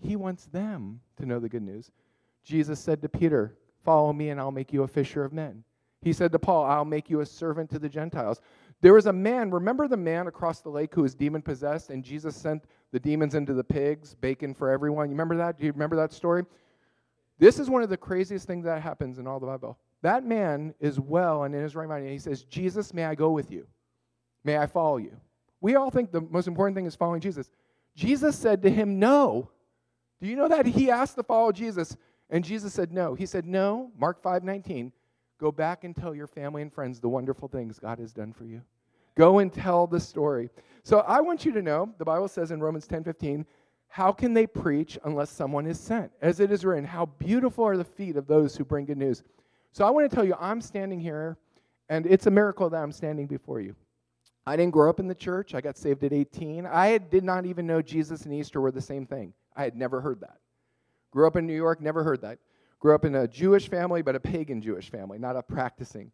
he 0.00 0.14
wants 0.14 0.44
them 0.44 1.00
to 1.16 1.26
know 1.26 1.40
the 1.40 1.48
good 1.48 1.64
news. 1.64 1.90
Jesus 2.44 2.78
said 2.78 3.02
to 3.02 3.08
Peter, 3.08 3.56
Follow 3.84 4.12
me, 4.12 4.28
and 4.28 4.38
I'll 4.38 4.52
make 4.52 4.72
you 4.72 4.84
a 4.84 4.88
fisher 4.88 5.24
of 5.24 5.32
men. 5.32 5.64
He 6.00 6.12
said 6.12 6.30
to 6.30 6.38
Paul, 6.38 6.64
I'll 6.66 6.84
make 6.84 7.10
you 7.10 7.18
a 7.18 7.26
servant 7.26 7.68
to 7.70 7.80
the 7.80 7.88
Gentiles. 7.88 8.40
There 8.80 8.94
was 8.94 9.06
a 9.06 9.12
man, 9.12 9.50
remember 9.50 9.88
the 9.88 9.96
man 9.96 10.28
across 10.28 10.60
the 10.60 10.68
lake 10.68 10.94
who 10.94 11.02
was 11.02 11.16
demon 11.16 11.42
possessed, 11.42 11.90
and 11.90 12.04
Jesus 12.04 12.36
sent 12.36 12.62
the 12.92 13.00
demons 13.00 13.34
into 13.34 13.54
the 13.54 13.64
pigs, 13.64 14.14
bacon 14.14 14.54
for 14.54 14.70
everyone? 14.70 15.08
You 15.08 15.14
remember 15.14 15.36
that? 15.38 15.58
Do 15.58 15.66
you 15.66 15.72
remember 15.72 15.96
that 15.96 16.12
story? 16.12 16.44
This 17.38 17.58
is 17.58 17.68
one 17.68 17.82
of 17.82 17.88
the 17.88 17.96
craziest 17.96 18.46
things 18.46 18.64
that 18.64 18.82
happens 18.82 19.18
in 19.18 19.26
all 19.26 19.40
the 19.40 19.46
Bible. 19.46 19.78
That 20.02 20.24
man 20.24 20.74
is 20.80 21.00
well 21.00 21.44
and 21.44 21.54
in 21.54 21.62
his 21.62 21.74
right 21.74 21.88
mind, 21.88 22.04
and 22.04 22.12
he 22.12 22.18
says, 22.18 22.44
Jesus, 22.44 22.92
may 22.92 23.04
I 23.04 23.14
go 23.14 23.30
with 23.30 23.50
you? 23.50 23.66
May 24.44 24.58
I 24.58 24.66
follow 24.66 24.98
you? 24.98 25.16
We 25.60 25.76
all 25.76 25.90
think 25.90 26.12
the 26.12 26.20
most 26.20 26.46
important 26.46 26.76
thing 26.76 26.86
is 26.86 26.94
following 26.94 27.20
Jesus. 27.20 27.50
Jesus 27.96 28.36
said 28.36 28.62
to 28.62 28.70
him, 28.70 28.98
No. 28.98 29.50
Do 30.20 30.28
you 30.28 30.36
know 30.36 30.48
that? 30.48 30.66
He 30.66 30.90
asked 30.90 31.16
to 31.16 31.22
follow 31.22 31.52
Jesus, 31.52 31.96
and 32.30 32.44
Jesus 32.44 32.72
said 32.72 32.92
no. 32.92 33.14
He 33.14 33.26
said, 33.26 33.46
No, 33.46 33.90
Mark 33.98 34.22
5 34.22 34.44
19, 34.44 34.92
go 35.40 35.50
back 35.50 35.84
and 35.84 35.96
tell 35.96 36.14
your 36.14 36.26
family 36.26 36.62
and 36.62 36.72
friends 36.72 37.00
the 37.00 37.08
wonderful 37.08 37.48
things 37.48 37.78
God 37.78 37.98
has 37.98 38.12
done 38.12 38.32
for 38.32 38.44
you. 38.44 38.62
Go 39.16 39.38
and 39.38 39.52
tell 39.52 39.86
the 39.86 40.00
story. 40.00 40.50
So 40.82 41.00
I 41.00 41.20
want 41.20 41.44
you 41.44 41.52
to 41.52 41.62
know, 41.62 41.94
the 41.98 42.04
Bible 42.04 42.28
says 42.28 42.50
in 42.50 42.60
Romans 42.60 42.86
10 42.86 43.04
15, 43.04 43.46
how 43.94 44.10
can 44.10 44.34
they 44.34 44.44
preach 44.44 44.98
unless 45.04 45.30
someone 45.30 45.66
is 45.66 45.78
sent? 45.78 46.10
As 46.20 46.40
it 46.40 46.50
is 46.50 46.64
written, 46.64 46.84
how 46.84 47.06
beautiful 47.06 47.62
are 47.62 47.76
the 47.76 47.84
feet 47.84 48.16
of 48.16 48.26
those 48.26 48.56
who 48.56 48.64
bring 48.64 48.86
good 48.86 48.98
news. 48.98 49.22
So 49.70 49.86
I 49.86 49.90
want 49.90 50.10
to 50.10 50.12
tell 50.12 50.24
you, 50.24 50.34
I'm 50.40 50.60
standing 50.60 50.98
here, 50.98 51.36
and 51.88 52.04
it's 52.04 52.26
a 52.26 52.30
miracle 52.32 52.68
that 52.68 52.82
I'm 52.82 52.90
standing 52.90 53.28
before 53.28 53.60
you. 53.60 53.76
I 54.48 54.56
didn't 54.56 54.72
grow 54.72 54.90
up 54.90 54.98
in 54.98 55.06
the 55.06 55.14
church. 55.14 55.54
I 55.54 55.60
got 55.60 55.78
saved 55.78 56.02
at 56.02 56.12
18. 56.12 56.66
I 56.66 56.98
did 56.98 57.22
not 57.22 57.46
even 57.46 57.68
know 57.68 57.80
Jesus 57.80 58.24
and 58.24 58.34
Easter 58.34 58.60
were 58.60 58.72
the 58.72 58.80
same 58.80 59.06
thing. 59.06 59.32
I 59.54 59.62
had 59.62 59.76
never 59.76 60.00
heard 60.00 60.20
that. 60.22 60.38
Grew 61.12 61.28
up 61.28 61.36
in 61.36 61.46
New 61.46 61.54
York, 61.54 61.80
never 61.80 62.02
heard 62.02 62.20
that. 62.22 62.40
Grew 62.80 62.96
up 62.96 63.04
in 63.04 63.14
a 63.14 63.28
Jewish 63.28 63.68
family, 63.68 64.02
but 64.02 64.16
a 64.16 64.20
pagan 64.20 64.60
Jewish 64.60 64.90
family, 64.90 65.20
not 65.20 65.36
a 65.36 65.42
practicing. 65.44 66.10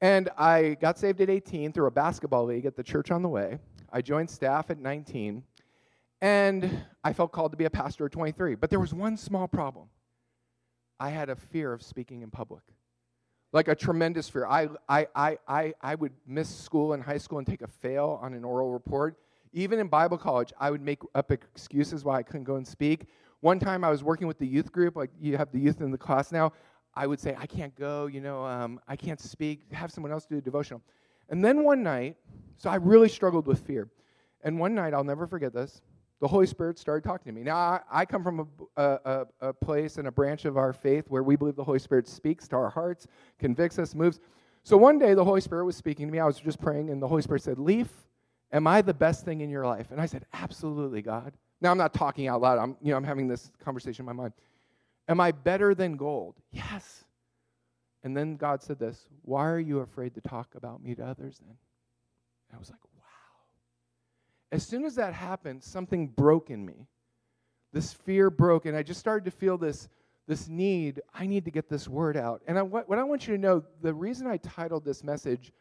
And 0.00 0.30
I 0.38 0.78
got 0.80 0.98
saved 0.98 1.20
at 1.20 1.28
18 1.28 1.74
through 1.74 1.88
a 1.88 1.90
basketball 1.90 2.46
league 2.46 2.64
at 2.64 2.74
the 2.74 2.82
church 2.82 3.10
on 3.10 3.20
the 3.22 3.28
way. 3.28 3.58
I 3.92 4.00
joined 4.00 4.30
staff 4.30 4.70
at 4.70 4.78
19, 4.78 5.42
and 6.22 6.84
I 7.04 7.12
felt 7.12 7.32
called 7.32 7.52
to 7.52 7.58
be 7.58 7.66
a 7.66 7.70
pastor 7.70 8.06
at 8.06 8.12
23. 8.12 8.54
But 8.54 8.70
there 8.70 8.80
was 8.80 8.94
one 8.94 9.18
small 9.18 9.46
problem 9.46 9.88
I 10.98 11.10
had 11.10 11.28
a 11.28 11.36
fear 11.36 11.74
of 11.74 11.82
speaking 11.82 12.22
in 12.22 12.30
public 12.30 12.62
like 13.52 13.68
a 13.68 13.74
tremendous 13.74 14.28
fear. 14.28 14.46
I, 14.46 14.68
I, 14.88 15.06
I, 15.14 15.38
I, 15.46 15.74
I 15.80 15.94
would 15.94 16.12
miss 16.26 16.48
school 16.48 16.94
in 16.94 17.00
high 17.00 17.18
school 17.18 17.38
and 17.38 17.46
take 17.46 17.62
a 17.62 17.66
fail 17.66 18.18
on 18.22 18.34
an 18.34 18.44
oral 18.44 18.70
report. 18.70 19.18
Even 19.52 19.78
in 19.78 19.88
Bible 19.88 20.16
college, 20.16 20.52
I 20.58 20.70
would 20.70 20.80
make 20.80 21.00
up 21.14 21.30
excuses 21.30 22.04
why 22.04 22.18
I 22.18 22.22
couldn't 22.22 22.44
go 22.44 22.56
and 22.56 22.66
speak. 22.66 23.08
One 23.40 23.58
time 23.58 23.84
I 23.84 23.90
was 23.90 24.02
working 24.02 24.26
with 24.26 24.38
the 24.38 24.46
youth 24.46 24.72
group, 24.72 24.96
like 24.96 25.10
you 25.20 25.36
have 25.36 25.52
the 25.52 25.58
youth 25.58 25.80
in 25.80 25.90
the 25.90 25.98
class 25.98 26.32
now. 26.32 26.52
I 26.94 27.06
would 27.06 27.20
say, 27.20 27.36
I 27.38 27.46
can't 27.46 27.74
go, 27.74 28.06
you 28.06 28.20
know, 28.20 28.44
um, 28.44 28.80
I 28.88 28.96
can't 28.96 29.20
speak, 29.20 29.60
have 29.72 29.90
someone 29.90 30.12
else 30.12 30.26
do 30.26 30.38
a 30.38 30.40
devotional. 30.40 30.82
And 31.28 31.44
then 31.44 31.64
one 31.64 31.82
night, 31.82 32.16
so 32.56 32.70
I 32.70 32.76
really 32.76 33.08
struggled 33.08 33.46
with 33.46 33.60
fear. 33.60 33.88
And 34.44 34.58
one 34.58 34.74
night, 34.74 34.92
I'll 34.94 35.04
never 35.04 35.26
forget 35.26 35.52
this 35.52 35.80
the 36.22 36.28
Holy 36.28 36.46
Spirit 36.46 36.78
started 36.78 37.02
talking 37.02 37.34
to 37.34 37.36
me. 37.36 37.42
Now, 37.44 37.56
I, 37.56 37.80
I 37.90 38.04
come 38.04 38.22
from 38.22 38.48
a, 38.76 38.82
a, 39.04 39.26
a, 39.40 39.52
place 39.52 39.96
and 39.98 40.06
a 40.06 40.12
branch 40.12 40.44
of 40.44 40.56
our 40.56 40.72
faith 40.72 41.06
where 41.08 41.24
we 41.24 41.34
believe 41.34 41.56
the 41.56 41.64
Holy 41.64 41.80
Spirit 41.80 42.06
speaks 42.06 42.46
to 42.48 42.56
our 42.56 42.70
hearts, 42.70 43.08
convicts 43.40 43.76
us, 43.80 43.92
moves. 43.92 44.20
So 44.62 44.76
one 44.76 45.00
day, 45.00 45.14
the 45.14 45.24
Holy 45.24 45.40
Spirit 45.40 45.64
was 45.64 45.74
speaking 45.74 46.06
to 46.06 46.12
me. 46.12 46.20
I 46.20 46.24
was 46.24 46.38
just 46.38 46.60
praying, 46.60 46.90
and 46.90 47.02
the 47.02 47.08
Holy 47.08 47.22
Spirit 47.22 47.42
said, 47.42 47.58
Leaf, 47.58 47.88
am 48.52 48.68
I 48.68 48.82
the 48.82 48.94
best 48.94 49.24
thing 49.24 49.40
in 49.40 49.50
your 49.50 49.66
life? 49.66 49.90
And 49.90 50.00
I 50.00 50.06
said, 50.06 50.24
Absolutely, 50.32 51.02
God. 51.02 51.32
Now, 51.60 51.72
I'm 51.72 51.78
not 51.78 51.92
talking 51.92 52.28
out 52.28 52.40
loud. 52.40 52.60
I'm, 52.60 52.76
you 52.80 52.92
know, 52.92 52.98
I'm 52.98 53.04
having 53.04 53.26
this 53.26 53.50
conversation 53.58 54.02
in 54.02 54.06
my 54.06 54.12
mind. 54.12 54.32
Am 55.08 55.18
I 55.18 55.32
better 55.32 55.74
than 55.74 55.96
gold? 55.96 56.36
Yes. 56.52 57.02
And 58.04 58.16
then 58.16 58.36
God 58.36 58.62
said 58.62 58.78
this 58.78 59.08
Why 59.22 59.48
are 59.48 59.58
you 59.58 59.80
afraid 59.80 60.14
to 60.14 60.20
talk 60.20 60.54
about 60.54 60.84
me 60.84 60.94
to 60.94 61.04
others 61.04 61.40
then? 61.40 61.56
And 62.48 62.56
I 62.56 62.58
was 62.60 62.70
like, 62.70 62.78
as 64.52 64.64
soon 64.64 64.84
as 64.84 64.94
that 64.96 65.14
happened, 65.14 65.64
something 65.64 66.08
broke 66.08 66.50
in 66.50 66.64
me. 66.64 66.86
This 67.72 67.94
fear 67.94 68.28
broke, 68.28 68.66
and 68.66 68.76
I 68.76 68.82
just 68.82 69.00
started 69.00 69.24
to 69.24 69.30
feel 69.30 69.56
this, 69.56 69.88
this 70.28 70.46
need. 70.46 71.00
I 71.14 71.26
need 71.26 71.46
to 71.46 71.50
get 71.50 71.70
this 71.70 71.88
word 71.88 72.18
out. 72.18 72.42
And 72.46 72.58
I, 72.58 72.62
what, 72.62 72.86
what 72.86 72.98
I 72.98 73.04
want 73.04 73.26
you 73.26 73.34
to 73.34 73.40
know 73.40 73.64
the 73.80 73.94
reason 73.94 74.26
I 74.26 74.36
titled 74.36 74.84
this 74.84 75.02
message, 75.02 75.52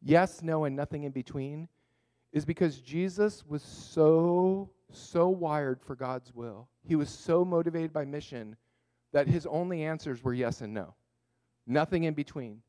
Yes, 0.00 0.42
No, 0.42 0.64
and 0.64 0.76
Nothing 0.76 1.02
in 1.02 1.10
Between, 1.10 1.68
is 2.32 2.44
because 2.44 2.78
Jesus 2.78 3.44
was 3.48 3.62
so, 3.62 4.70
so 4.92 5.28
wired 5.28 5.80
for 5.82 5.96
God's 5.96 6.32
will. 6.32 6.68
He 6.86 6.94
was 6.94 7.10
so 7.10 7.44
motivated 7.44 7.92
by 7.92 8.04
mission 8.04 8.54
that 9.12 9.26
his 9.26 9.44
only 9.46 9.82
answers 9.82 10.22
were 10.22 10.34
yes 10.34 10.60
and 10.60 10.72
no, 10.72 10.94
nothing 11.66 12.04
in 12.04 12.14
between. 12.14 12.62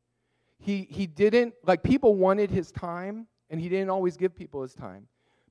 He, 0.58 0.88
he 0.90 1.06
didn't, 1.06 1.54
like, 1.64 1.84
people 1.84 2.16
wanted 2.16 2.50
his 2.50 2.72
time, 2.72 3.28
and 3.48 3.60
he 3.60 3.68
didn't 3.68 3.90
always 3.90 4.16
give 4.16 4.34
people 4.34 4.62
his 4.62 4.74
time. 4.74 5.06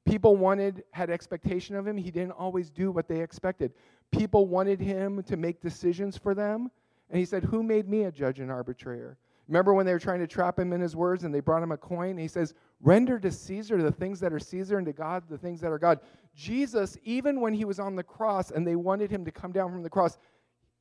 People 0.07 0.37
wanted, 0.37 0.83
had 0.91 1.09
expectation 1.09 1.75
of 1.75 1.85
him. 1.85 1.97
He 1.97 2.11
didn't 2.11 2.31
always 2.31 2.69
do 2.69 2.91
what 2.91 3.07
they 3.07 3.21
expected. 3.21 3.73
People 4.11 4.47
wanted 4.47 4.79
him 4.79 5.21
to 5.23 5.35
make 5.35 5.61
decisions 5.61 6.17
for 6.17 6.33
them. 6.33 6.71
And 7.09 7.19
he 7.19 7.25
said, 7.25 7.43
Who 7.43 7.61
made 7.61 7.89
me 7.89 8.03
a 8.03 8.11
judge 8.11 8.39
and 8.39 8.49
arbitrator? 8.49 9.17
Remember 9.47 9.73
when 9.73 9.85
they 9.85 9.93
were 9.93 9.99
trying 9.99 10.19
to 10.19 10.27
trap 10.27 10.59
him 10.59 10.73
in 10.73 10.81
his 10.81 10.95
words 10.95 11.23
and 11.23 11.33
they 11.33 11.39
brought 11.39 11.63
him 11.63 11.71
a 11.71 11.77
coin? 11.77 12.17
He 12.17 12.27
says, 12.27 12.53
Render 12.81 13.19
to 13.19 13.31
Caesar 13.31 13.81
the 13.81 13.91
things 13.91 14.19
that 14.19 14.33
are 14.33 14.39
Caesar 14.39 14.77
and 14.77 14.85
to 14.85 14.93
God 14.93 15.23
the 15.29 15.37
things 15.37 15.59
that 15.61 15.71
are 15.71 15.79
God. 15.79 15.99
Jesus, 16.35 16.97
even 17.03 17.41
when 17.41 17.53
he 17.53 17.65
was 17.65 17.79
on 17.79 17.95
the 17.95 18.03
cross 18.03 18.51
and 18.51 18.65
they 18.65 18.75
wanted 18.75 19.09
him 19.09 19.25
to 19.25 19.31
come 19.31 19.51
down 19.51 19.71
from 19.71 19.83
the 19.83 19.89
cross, 19.89 20.17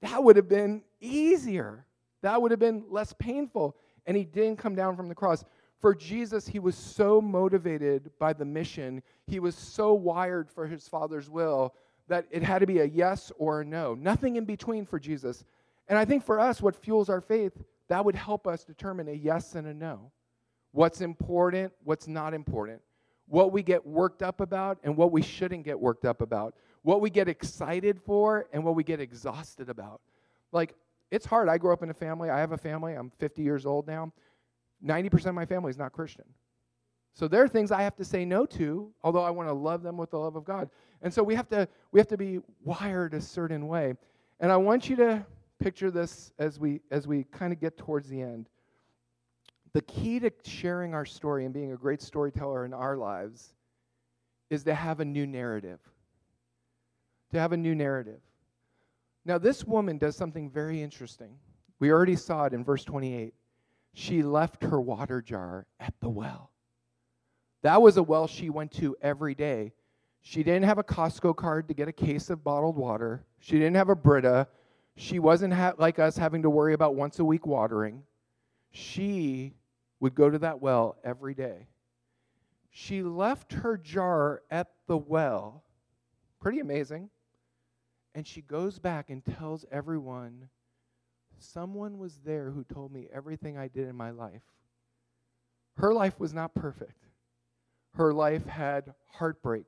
that 0.02 0.22
would 0.22 0.36
have 0.36 0.48
been 0.48 0.82
easier. 1.00 1.84
That 2.22 2.40
would 2.40 2.50
have 2.50 2.60
been 2.60 2.84
less 2.90 3.12
painful. 3.12 3.76
And 4.06 4.16
he 4.16 4.24
didn't 4.24 4.58
come 4.58 4.74
down 4.74 4.96
from 4.96 5.08
the 5.08 5.14
cross. 5.14 5.44
For 5.80 5.94
Jesus, 5.94 6.46
he 6.48 6.58
was 6.58 6.74
so 6.74 7.20
motivated 7.20 8.10
by 8.18 8.32
the 8.32 8.44
mission, 8.44 9.02
he 9.26 9.40
was 9.40 9.54
so 9.54 9.92
wired 9.92 10.50
for 10.50 10.66
his 10.66 10.88
Father's 10.88 11.28
will 11.28 11.74
that 12.08 12.26
it 12.30 12.42
had 12.42 12.60
to 12.60 12.66
be 12.66 12.78
a 12.78 12.84
yes 12.84 13.30
or 13.38 13.60
a 13.60 13.64
no. 13.64 13.94
Nothing 13.94 14.36
in 14.36 14.44
between 14.44 14.86
for 14.86 14.98
Jesus. 14.98 15.44
And 15.88 15.98
I 15.98 16.04
think 16.04 16.24
for 16.24 16.40
us, 16.40 16.62
what 16.62 16.74
fuels 16.74 17.08
our 17.08 17.20
faith, 17.20 17.52
that 17.88 18.04
would 18.04 18.14
help 18.14 18.46
us 18.46 18.64
determine 18.64 19.08
a 19.08 19.12
yes 19.12 19.54
and 19.54 19.66
a 19.66 19.74
no. 19.74 20.10
What's 20.72 21.00
important, 21.00 21.72
what's 21.84 22.08
not 22.08 22.34
important. 22.34 22.80
What 23.28 23.52
we 23.52 23.62
get 23.62 23.84
worked 23.84 24.22
up 24.22 24.40
about 24.40 24.78
and 24.82 24.96
what 24.96 25.10
we 25.10 25.22
shouldn't 25.22 25.64
get 25.64 25.78
worked 25.78 26.04
up 26.04 26.20
about. 26.20 26.54
What 26.82 27.00
we 27.00 27.10
get 27.10 27.28
excited 27.28 28.00
for 28.00 28.46
and 28.52 28.64
what 28.64 28.76
we 28.76 28.84
get 28.84 29.00
exhausted 29.00 29.68
about. 29.68 30.00
Like, 30.52 30.74
it's 31.10 31.26
hard. 31.26 31.48
I 31.48 31.58
grew 31.58 31.72
up 31.72 31.82
in 31.82 31.90
a 31.90 31.94
family. 31.94 32.30
I 32.30 32.38
have 32.38 32.52
a 32.52 32.58
family. 32.58 32.94
I'm 32.94 33.10
50 33.18 33.42
years 33.42 33.66
old 33.66 33.86
now. 33.86 34.12
90% 34.84 35.26
of 35.26 35.34
my 35.34 35.46
family 35.46 35.70
is 35.70 35.78
not 35.78 35.92
Christian. 35.92 36.24
So 37.16 37.26
there 37.26 37.42
are 37.42 37.48
things 37.48 37.72
I 37.72 37.82
have 37.82 37.96
to 37.96 38.04
say 38.04 38.26
no 38.26 38.44
to, 38.44 38.92
although 39.02 39.22
I 39.22 39.30
want 39.30 39.48
to 39.48 39.54
love 39.54 39.82
them 39.82 39.96
with 39.96 40.10
the 40.10 40.18
love 40.18 40.36
of 40.36 40.44
God. 40.44 40.68
And 41.00 41.12
so 41.12 41.22
we 41.22 41.34
have 41.34 41.48
to 41.48 41.66
we 41.90 41.98
have 41.98 42.08
to 42.08 42.18
be 42.18 42.40
wired 42.62 43.14
a 43.14 43.20
certain 43.22 43.68
way. 43.68 43.94
And 44.38 44.52
I 44.52 44.56
want 44.58 44.90
you 44.90 44.96
to 44.96 45.24
picture 45.58 45.90
this 45.90 46.30
as 46.38 46.60
we 46.60 46.80
as 46.90 47.08
we 47.08 47.24
kind 47.24 47.54
of 47.54 47.60
get 47.60 47.78
towards 47.78 48.10
the 48.10 48.20
end. 48.20 48.50
The 49.72 49.80
key 49.82 50.20
to 50.20 50.30
sharing 50.44 50.92
our 50.92 51.06
story 51.06 51.46
and 51.46 51.54
being 51.54 51.72
a 51.72 51.76
great 51.76 52.02
storyteller 52.02 52.66
in 52.66 52.74
our 52.74 52.98
lives 52.98 53.54
is 54.50 54.62
to 54.64 54.74
have 54.74 55.00
a 55.00 55.04
new 55.04 55.26
narrative. 55.26 55.80
To 57.32 57.38
have 57.38 57.52
a 57.52 57.56
new 57.56 57.74
narrative. 57.74 58.20
Now 59.24 59.38
this 59.38 59.64
woman 59.64 59.96
does 59.96 60.16
something 60.16 60.50
very 60.50 60.82
interesting. 60.82 61.38
We 61.78 61.90
already 61.90 62.16
saw 62.16 62.44
it 62.44 62.52
in 62.52 62.62
verse 62.62 62.84
28 62.84 63.32
she 63.96 64.22
left 64.22 64.62
her 64.62 64.78
water 64.78 65.22
jar 65.22 65.66
at 65.80 65.94
the 66.00 66.08
well. 66.10 66.50
That 67.62 67.80
was 67.80 67.96
a 67.96 68.02
well 68.02 68.26
she 68.26 68.50
went 68.50 68.72
to 68.72 68.94
every 69.00 69.34
day. 69.34 69.72
She 70.20 70.42
didn't 70.42 70.64
have 70.64 70.76
a 70.76 70.84
Costco 70.84 71.34
card 71.34 71.66
to 71.68 71.74
get 71.74 71.88
a 71.88 71.92
case 71.92 72.28
of 72.28 72.44
bottled 72.44 72.76
water. 72.76 73.24
She 73.38 73.52
didn't 73.52 73.76
have 73.76 73.88
a 73.88 73.96
Brita. 73.96 74.48
She 74.96 75.18
wasn't 75.18 75.54
ha- 75.54 75.72
like 75.78 75.98
us 75.98 76.18
having 76.18 76.42
to 76.42 76.50
worry 76.50 76.74
about 76.74 76.94
once 76.94 77.20
a 77.20 77.24
week 77.24 77.46
watering. 77.46 78.02
She 78.70 79.54
would 80.00 80.14
go 80.14 80.28
to 80.28 80.40
that 80.40 80.60
well 80.60 80.98
every 81.02 81.32
day. 81.32 81.66
She 82.68 83.02
left 83.02 83.54
her 83.54 83.78
jar 83.78 84.42
at 84.50 84.68
the 84.88 84.98
well. 84.98 85.64
Pretty 86.38 86.60
amazing. 86.60 87.08
And 88.14 88.26
she 88.26 88.42
goes 88.42 88.78
back 88.78 89.08
and 89.08 89.24
tells 89.24 89.64
everyone 89.72 90.50
someone 91.38 91.98
was 91.98 92.18
there 92.24 92.50
who 92.50 92.64
told 92.64 92.92
me 92.92 93.08
everything 93.12 93.56
I 93.58 93.68
did 93.68 93.88
in 93.88 93.96
my 93.96 94.10
life. 94.10 94.42
Her 95.76 95.92
life 95.92 96.18
was 96.18 96.32
not 96.32 96.54
perfect. 96.54 97.06
Her 97.94 98.12
life 98.12 98.46
had 98.46 98.94
heartbreak. 99.08 99.66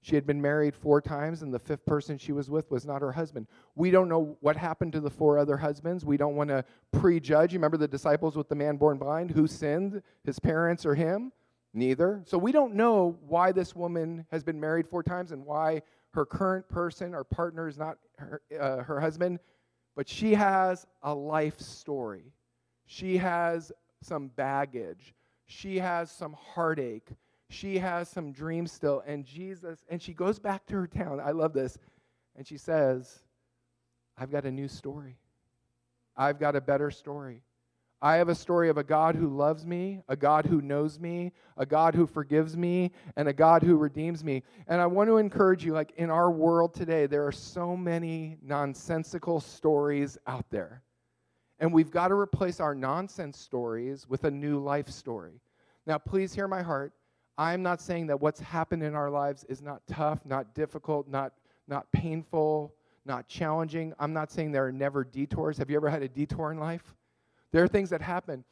She 0.00 0.14
had 0.14 0.26
been 0.26 0.40
married 0.40 0.74
four 0.74 1.00
times, 1.00 1.42
and 1.42 1.52
the 1.52 1.58
fifth 1.58 1.84
person 1.84 2.18
she 2.18 2.32
was 2.32 2.48
with 2.48 2.70
was 2.70 2.86
not 2.86 3.02
her 3.02 3.12
husband. 3.12 3.46
We 3.74 3.90
don't 3.90 4.08
know 4.08 4.36
what 4.40 4.56
happened 4.56 4.92
to 4.92 5.00
the 5.00 5.10
four 5.10 5.38
other 5.38 5.56
husbands. 5.56 6.04
We 6.04 6.16
don't 6.16 6.36
want 6.36 6.50
to 6.50 6.64
prejudge. 6.92 7.52
You 7.52 7.58
remember 7.58 7.76
the 7.76 7.88
disciples 7.88 8.36
with 8.36 8.48
the 8.48 8.54
man 8.54 8.76
born 8.76 8.98
blind? 8.98 9.32
Who 9.32 9.46
sinned, 9.46 10.02
his 10.24 10.38
parents 10.38 10.86
or 10.86 10.94
him? 10.94 11.32
Neither. 11.74 12.22
So 12.24 12.38
we 12.38 12.52
don't 12.52 12.74
know 12.74 13.18
why 13.26 13.52
this 13.52 13.74
woman 13.74 14.24
has 14.30 14.42
been 14.42 14.58
married 14.58 14.88
four 14.88 15.02
times 15.02 15.32
and 15.32 15.44
why 15.44 15.82
her 16.14 16.24
current 16.24 16.68
person 16.68 17.14
or 17.14 17.24
partner 17.24 17.68
is 17.68 17.76
not 17.76 17.98
her, 18.16 18.40
uh, 18.58 18.82
her 18.84 19.00
husband. 19.00 19.40
But 19.98 20.08
she 20.08 20.34
has 20.34 20.86
a 21.02 21.12
life 21.12 21.58
story. 21.58 22.32
She 22.86 23.16
has 23.16 23.72
some 24.00 24.28
baggage. 24.28 25.12
She 25.46 25.80
has 25.80 26.08
some 26.08 26.34
heartache. 26.34 27.08
She 27.50 27.78
has 27.78 28.08
some 28.08 28.30
dreams 28.30 28.70
still. 28.70 29.02
And 29.04 29.24
Jesus, 29.24 29.84
and 29.88 30.00
she 30.00 30.14
goes 30.14 30.38
back 30.38 30.64
to 30.66 30.76
her 30.76 30.86
town. 30.86 31.18
I 31.18 31.32
love 31.32 31.52
this. 31.52 31.78
And 32.36 32.46
she 32.46 32.58
says, 32.58 33.24
I've 34.16 34.30
got 34.30 34.44
a 34.44 34.52
new 34.52 34.68
story. 34.68 35.18
I've 36.16 36.38
got 36.38 36.54
a 36.54 36.60
better 36.60 36.92
story. 36.92 37.42
I 38.00 38.16
have 38.16 38.28
a 38.28 38.34
story 38.34 38.68
of 38.68 38.78
a 38.78 38.84
God 38.84 39.16
who 39.16 39.28
loves 39.28 39.66
me, 39.66 40.00
a 40.08 40.14
God 40.14 40.46
who 40.46 40.60
knows 40.60 41.00
me, 41.00 41.32
a 41.56 41.66
God 41.66 41.96
who 41.96 42.06
forgives 42.06 42.56
me, 42.56 42.92
and 43.16 43.28
a 43.28 43.32
God 43.32 43.62
who 43.62 43.76
redeems 43.76 44.22
me. 44.22 44.44
And 44.68 44.80
I 44.80 44.86
want 44.86 45.08
to 45.08 45.16
encourage 45.16 45.64
you 45.64 45.72
like 45.72 45.92
in 45.96 46.08
our 46.08 46.30
world 46.30 46.74
today, 46.74 47.06
there 47.06 47.26
are 47.26 47.32
so 47.32 47.76
many 47.76 48.38
nonsensical 48.40 49.40
stories 49.40 50.16
out 50.28 50.48
there. 50.50 50.82
And 51.58 51.72
we've 51.72 51.90
got 51.90 52.08
to 52.08 52.14
replace 52.14 52.60
our 52.60 52.74
nonsense 52.74 53.36
stories 53.36 54.08
with 54.08 54.22
a 54.24 54.30
new 54.30 54.60
life 54.60 54.88
story. 54.88 55.40
Now, 55.84 55.98
please 55.98 56.32
hear 56.32 56.46
my 56.46 56.62
heart. 56.62 56.92
I'm 57.36 57.62
not 57.62 57.80
saying 57.80 58.06
that 58.08 58.20
what's 58.20 58.40
happened 58.40 58.84
in 58.84 58.94
our 58.94 59.10
lives 59.10 59.44
is 59.48 59.60
not 59.60 59.82
tough, 59.88 60.24
not 60.24 60.54
difficult, 60.54 61.08
not, 61.08 61.32
not 61.66 61.90
painful, 61.90 62.74
not 63.04 63.26
challenging. 63.26 63.92
I'm 63.98 64.12
not 64.12 64.30
saying 64.30 64.52
there 64.52 64.66
are 64.66 64.72
never 64.72 65.02
detours. 65.02 65.58
Have 65.58 65.68
you 65.68 65.76
ever 65.76 65.90
had 65.90 66.02
a 66.02 66.08
detour 66.08 66.52
in 66.52 66.58
life? 66.58 66.94
There 67.52 67.62
are 67.62 67.68
things 67.68 67.90
that 67.90 68.02
happen. 68.02 68.44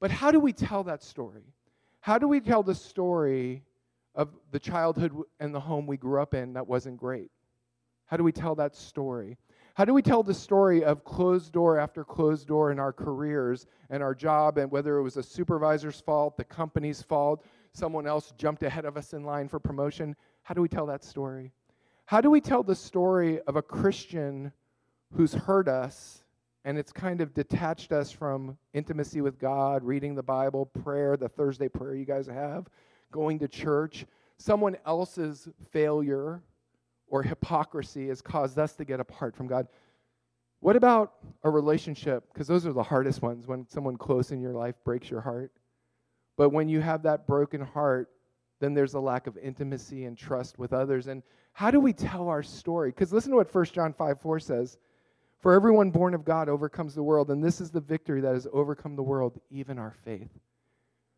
But 0.00 0.10
how 0.10 0.30
do 0.30 0.40
we 0.40 0.52
tell 0.52 0.84
that 0.84 1.02
story? 1.02 1.44
How 2.00 2.18
do 2.18 2.28
we 2.28 2.40
tell 2.40 2.62
the 2.62 2.74
story 2.74 3.62
of 4.14 4.28
the 4.50 4.58
childhood 4.58 5.12
and 5.40 5.54
the 5.54 5.60
home 5.60 5.86
we 5.86 5.96
grew 5.96 6.20
up 6.20 6.34
in 6.34 6.52
that 6.54 6.66
wasn't 6.66 6.98
great? 6.98 7.30
How 8.06 8.16
do 8.16 8.24
we 8.24 8.32
tell 8.32 8.54
that 8.56 8.76
story? 8.76 9.38
How 9.74 9.84
do 9.84 9.94
we 9.94 10.02
tell 10.02 10.22
the 10.22 10.34
story 10.34 10.84
of 10.84 11.04
closed 11.04 11.52
door 11.52 11.78
after 11.78 12.04
closed 12.04 12.46
door 12.46 12.70
in 12.70 12.78
our 12.78 12.92
careers 12.92 13.66
and 13.90 14.02
our 14.02 14.14
job, 14.14 14.58
and 14.58 14.70
whether 14.70 14.98
it 14.98 15.02
was 15.02 15.16
a 15.16 15.22
supervisor's 15.22 16.00
fault, 16.00 16.36
the 16.36 16.44
company's 16.44 17.02
fault, 17.02 17.44
someone 17.72 18.06
else 18.06 18.32
jumped 18.36 18.62
ahead 18.62 18.84
of 18.84 18.96
us 18.96 19.14
in 19.14 19.24
line 19.24 19.48
for 19.48 19.58
promotion? 19.58 20.14
How 20.42 20.54
do 20.54 20.60
we 20.60 20.68
tell 20.68 20.86
that 20.86 21.02
story? 21.02 21.52
How 22.06 22.20
do 22.20 22.30
we 22.30 22.40
tell 22.40 22.62
the 22.62 22.74
story 22.74 23.40
of 23.42 23.56
a 23.56 23.62
Christian 23.62 24.52
who's 25.14 25.32
hurt 25.32 25.68
us 25.68 26.23
and 26.64 26.78
it's 26.78 26.92
kind 26.92 27.20
of 27.20 27.34
detached 27.34 27.92
us 27.92 28.10
from 28.10 28.56
intimacy 28.72 29.20
with 29.20 29.38
God, 29.38 29.84
reading 29.84 30.14
the 30.14 30.22
Bible, 30.22 30.66
prayer, 30.66 31.16
the 31.16 31.28
Thursday 31.28 31.68
prayer 31.68 31.94
you 31.94 32.06
guys 32.06 32.26
have, 32.26 32.66
going 33.12 33.38
to 33.40 33.48
church. 33.48 34.06
Someone 34.38 34.76
else's 34.86 35.48
failure 35.70 36.42
or 37.06 37.22
hypocrisy 37.22 38.08
has 38.08 38.22
caused 38.22 38.58
us 38.58 38.74
to 38.76 38.84
get 38.84 38.98
apart 38.98 39.36
from 39.36 39.46
God. 39.46 39.68
What 40.60 40.76
about 40.76 41.12
a 41.42 41.50
relationship? 41.50 42.24
Because 42.32 42.48
those 42.48 42.66
are 42.66 42.72
the 42.72 42.82
hardest 42.82 43.20
ones 43.20 43.46
when 43.46 43.68
someone 43.68 43.98
close 43.98 44.32
in 44.32 44.40
your 44.40 44.54
life 44.54 44.74
breaks 44.84 45.10
your 45.10 45.20
heart. 45.20 45.52
But 46.38 46.48
when 46.48 46.68
you 46.68 46.80
have 46.80 47.02
that 47.02 47.26
broken 47.26 47.60
heart, 47.60 48.08
then 48.60 48.72
there's 48.72 48.94
a 48.94 49.00
lack 49.00 49.26
of 49.26 49.36
intimacy 49.36 50.06
and 50.06 50.16
trust 50.16 50.58
with 50.58 50.72
others. 50.72 51.06
And 51.06 51.22
how 51.52 51.70
do 51.70 51.78
we 51.78 51.92
tell 51.92 52.28
our 52.28 52.42
story? 52.42 52.88
Because 52.90 53.12
listen 53.12 53.30
to 53.32 53.36
what 53.36 53.54
1 53.54 53.64
John 53.66 53.92
5 53.92 54.20
4 54.20 54.40
says. 54.40 54.78
For 55.44 55.52
everyone 55.52 55.90
born 55.90 56.14
of 56.14 56.24
God 56.24 56.48
overcomes 56.48 56.94
the 56.94 57.02
world, 57.02 57.30
and 57.30 57.44
this 57.44 57.60
is 57.60 57.70
the 57.70 57.78
victory 57.78 58.22
that 58.22 58.32
has 58.32 58.46
overcome 58.50 58.96
the 58.96 59.02
world, 59.02 59.38
even 59.50 59.78
our 59.78 59.92
faith. 60.02 60.30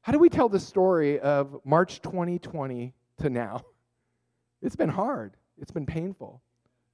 How 0.01 0.11
do 0.11 0.19
we 0.19 0.29
tell 0.29 0.49
the 0.49 0.59
story 0.59 1.21
of 1.21 1.61
March 1.65 2.03
2020 2.03 2.93
to 3.19 3.31
now? 3.31 3.65
It's 4.63 4.75
been 4.75 4.89
hard, 4.89 5.37
it's 5.59 5.71
been 5.71 5.87
painful, 5.87 6.43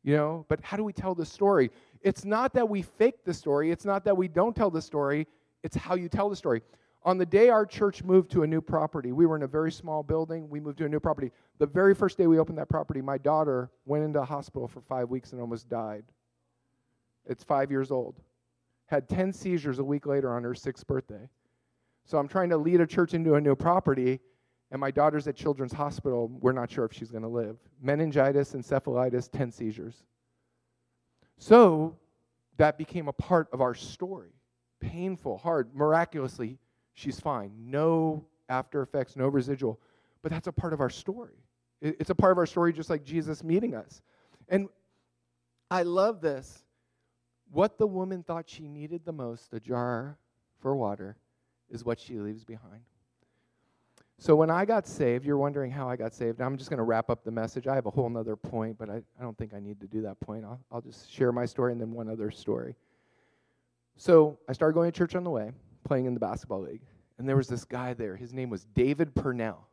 you 0.03 0.15
know, 0.15 0.45
but 0.51 0.61
how 0.63 0.77
do 0.77 0.85
we 0.85 0.93
tell 0.93 1.15
the 1.15 1.25
story? 1.25 1.71
It's 2.03 2.23
not 2.27 2.53
that 2.53 2.69
we 2.69 2.83
fake 2.83 3.25
the 3.25 3.33
story, 3.33 3.71
it's 3.71 3.87
not 3.87 4.05
that 4.05 4.15
we 4.15 4.29
don't 4.29 4.55
tell 4.55 4.71
the 4.71 4.83
story, 4.83 5.27
it's 5.63 5.77
how 5.77 5.95
you 5.95 6.11
tell 6.11 6.29
the 6.29 6.37
story. 6.37 6.61
On 7.03 7.17
the 7.17 7.25
day 7.25 7.49
our 7.49 7.65
church 7.65 8.05
moved 8.05 8.31
to 8.33 8.43
a 8.43 8.47
new 8.47 8.61
property, 8.61 9.11
we 9.11 9.25
were 9.25 9.37
in 9.37 9.43
a 9.45 9.49
very 9.49 9.73
small 9.73 10.03
building. 10.03 10.51
We 10.51 10.61
moved 10.61 10.77
to 10.79 10.85
a 10.85 10.89
new 10.89 11.01
property. 11.01 11.33
The 11.59 11.67
very 11.67 11.95
first 11.95 12.19
day 12.19 12.27
we 12.27 12.39
opened 12.39 12.59
that 12.59 12.69
property, 12.69 13.01
my 13.01 13.17
daughter 13.17 13.71
went 13.87 14.05
into 14.05 14.21
a 14.21 14.25
hospital 14.25 14.69
for 14.69 14.83
five 14.83 15.09
weeks 15.09 15.33
and 15.33 15.41
almost 15.41 15.71
died. 15.71 16.05
It's 17.27 17.45
five 17.45 17.71
years 17.71 17.91
old. 17.91 18.21
Had 18.87 19.09
10 19.09 19.33
seizures 19.33 19.79
a 19.79 19.85
week 19.85 20.07
later 20.07 20.35
on 20.35 20.43
her 20.45 20.55
sixth 20.55 20.87
birthday. 20.87 21.29
So 22.05 22.19
I'm 22.19 22.29
trying 22.29 22.51
to 22.51 22.57
lead 22.57 22.81
a 22.81 22.87
church 22.87 23.15
into 23.15 23.35
a 23.35 23.41
new 23.41 23.55
property, 23.55 24.21
and 24.71 24.81
my 24.81 24.91
daughter's 24.91 25.29
at 25.29 25.37
Children's 25.37 25.73
Hospital. 25.73 26.29
We're 26.29 26.53
not 26.53 26.71
sure 26.71 26.85
if 26.85 26.93
she's 26.93 27.11
going 27.11 27.23
to 27.23 27.29
live. 27.29 27.57
Meningitis, 27.81 28.53
encephalitis, 28.53 29.31
10 29.31 29.53
seizures. 29.53 30.03
So 31.39 31.97
that 32.57 32.77
became 32.79 33.09
a 33.09 33.13
part 33.13 33.49
of 33.53 33.61
our 33.61 33.75
story. 33.75 34.33
Painful, 34.81 35.39
hard. 35.39 35.75
Miraculously, 35.75 36.59
she's 36.95 37.21
fine. 37.21 37.53
No 37.59 38.25
after 38.49 38.83
effects, 38.83 39.17
no 39.17 39.29
residual. 39.29 39.81
But 40.23 40.33
that's 40.33 40.49
a 40.49 40.53
part 40.53 40.73
of 40.73 40.81
our 40.81 40.91
story. 40.91 41.37
It's 41.81 42.11
a 42.11 42.15
part 42.15 42.33
of 42.33 42.39
our 42.39 42.47
story, 42.47 42.73
just 42.73 42.91
like 42.91 43.05
Jesus 43.05 43.43
meeting 43.43 43.75
us. 43.75 44.03
And 44.49 44.69
I 45.71 45.83
love 45.83 46.21
this 46.21 46.62
what 47.53 47.79
the 47.79 47.87
woman 47.87 48.23
thought 48.23 48.49
she 48.49 48.67
needed 48.67 49.05
the 49.05 49.13
most, 49.13 49.53
a 49.53 49.61
jar 49.61 50.19
for 50.61 50.75
water, 50.75 51.17
is 51.71 51.85
what 51.85 52.01
she 52.01 52.19
leaves 52.19 52.45
behind. 52.45 52.81
So 54.19 54.37
when 54.37 54.51
I 54.51 54.65
got 54.65 54.87
saved, 54.87 55.25
you're 55.25 55.37
wondering 55.37 55.71
how 55.71 55.89
I 55.89 55.97
got 55.97 56.15
saved. 56.15 56.41
I'm 56.41 56.57
just 56.57 56.71
going 56.71 56.79
to 56.79 56.85
wrap 56.85 57.11
up 57.11 57.25
the 57.25 57.31
message. 57.31 57.67
I 57.67 57.75
have 57.75 57.87
a 57.87 57.91
whole 57.91 58.17
other 58.17 58.37
point, 58.37 58.79
but 58.79 58.89
I, 58.89 58.97
I 59.19 59.23
don't 59.23 59.37
think 59.37 59.53
I 59.53 59.61
need 59.61 59.81
to 59.81 59.87
do 59.87 60.01
that 60.03 60.21
point. 60.21 60.45
I'll, 60.45 60.61
I'll 60.71 60.81
just 60.81 61.11
share 61.11 61.33
my 61.33 61.45
story 61.45 61.73
and 61.73 61.81
then 61.81 61.93
one 61.93 62.09
other 62.09 62.31
story. 62.31 62.77
So 63.97 64.39
I 64.49 64.53
started 64.53 64.75
going 64.75 64.91
to 64.91 64.97
church 64.97 65.15
on 65.15 65.25
the 65.25 65.31
way, 65.31 65.51
playing 65.85 66.07
in 66.07 66.15
the 66.15 66.21
basketball 66.21 66.63
league. 66.63 66.83
And 67.19 67.29
there 67.29 67.37
was 67.37 67.49
this 67.49 67.65
guy 67.65 67.95
there. 67.95 68.17
His 68.17 68.33
name 68.33 68.49
was 68.49 68.65
David 68.75 69.15
Purnell. 69.15 69.69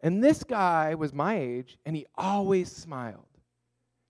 And 0.00 0.22
this 0.22 0.44
guy 0.44 0.94
was 0.94 1.12
my 1.12 1.36
age, 1.36 1.78
and 1.84 1.96
he 1.96 2.06
always 2.16 2.70
smiled. 2.70 3.27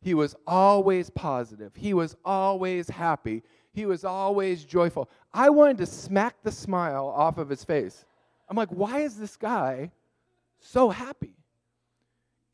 He 0.00 0.14
was 0.14 0.36
always 0.46 1.10
positive. 1.10 1.74
He 1.74 1.92
was 1.94 2.16
always 2.24 2.88
happy. 2.88 3.42
He 3.72 3.86
was 3.86 4.04
always 4.04 4.64
joyful. 4.64 5.10
I 5.32 5.50
wanted 5.50 5.78
to 5.78 5.86
smack 5.86 6.36
the 6.42 6.52
smile 6.52 7.06
off 7.06 7.38
of 7.38 7.48
his 7.48 7.64
face. 7.64 8.04
I'm 8.48 8.56
like, 8.56 8.70
why 8.70 9.00
is 9.00 9.16
this 9.16 9.36
guy 9.36 9.90
so 10.60 10.90
happy? 10.90 11.34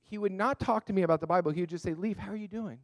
He 0.08 0.18
would 0.18 0.32
not 0.32 0.60
talk 0.60 0.86
to 0.86 0.92
me 0.92 1.02
about 1.02 1.20
the 1.20 1.26
Bible. 1.26 1.50
He 1.50 1.60
would 1.60 1.70
just 1.70 1.84
say, 1.84 1.94
Leaf, 1.94 2.16
how 2.16 2.32
are 2.32 2.36
you 2.36 2.48
doing? 2.48 2.78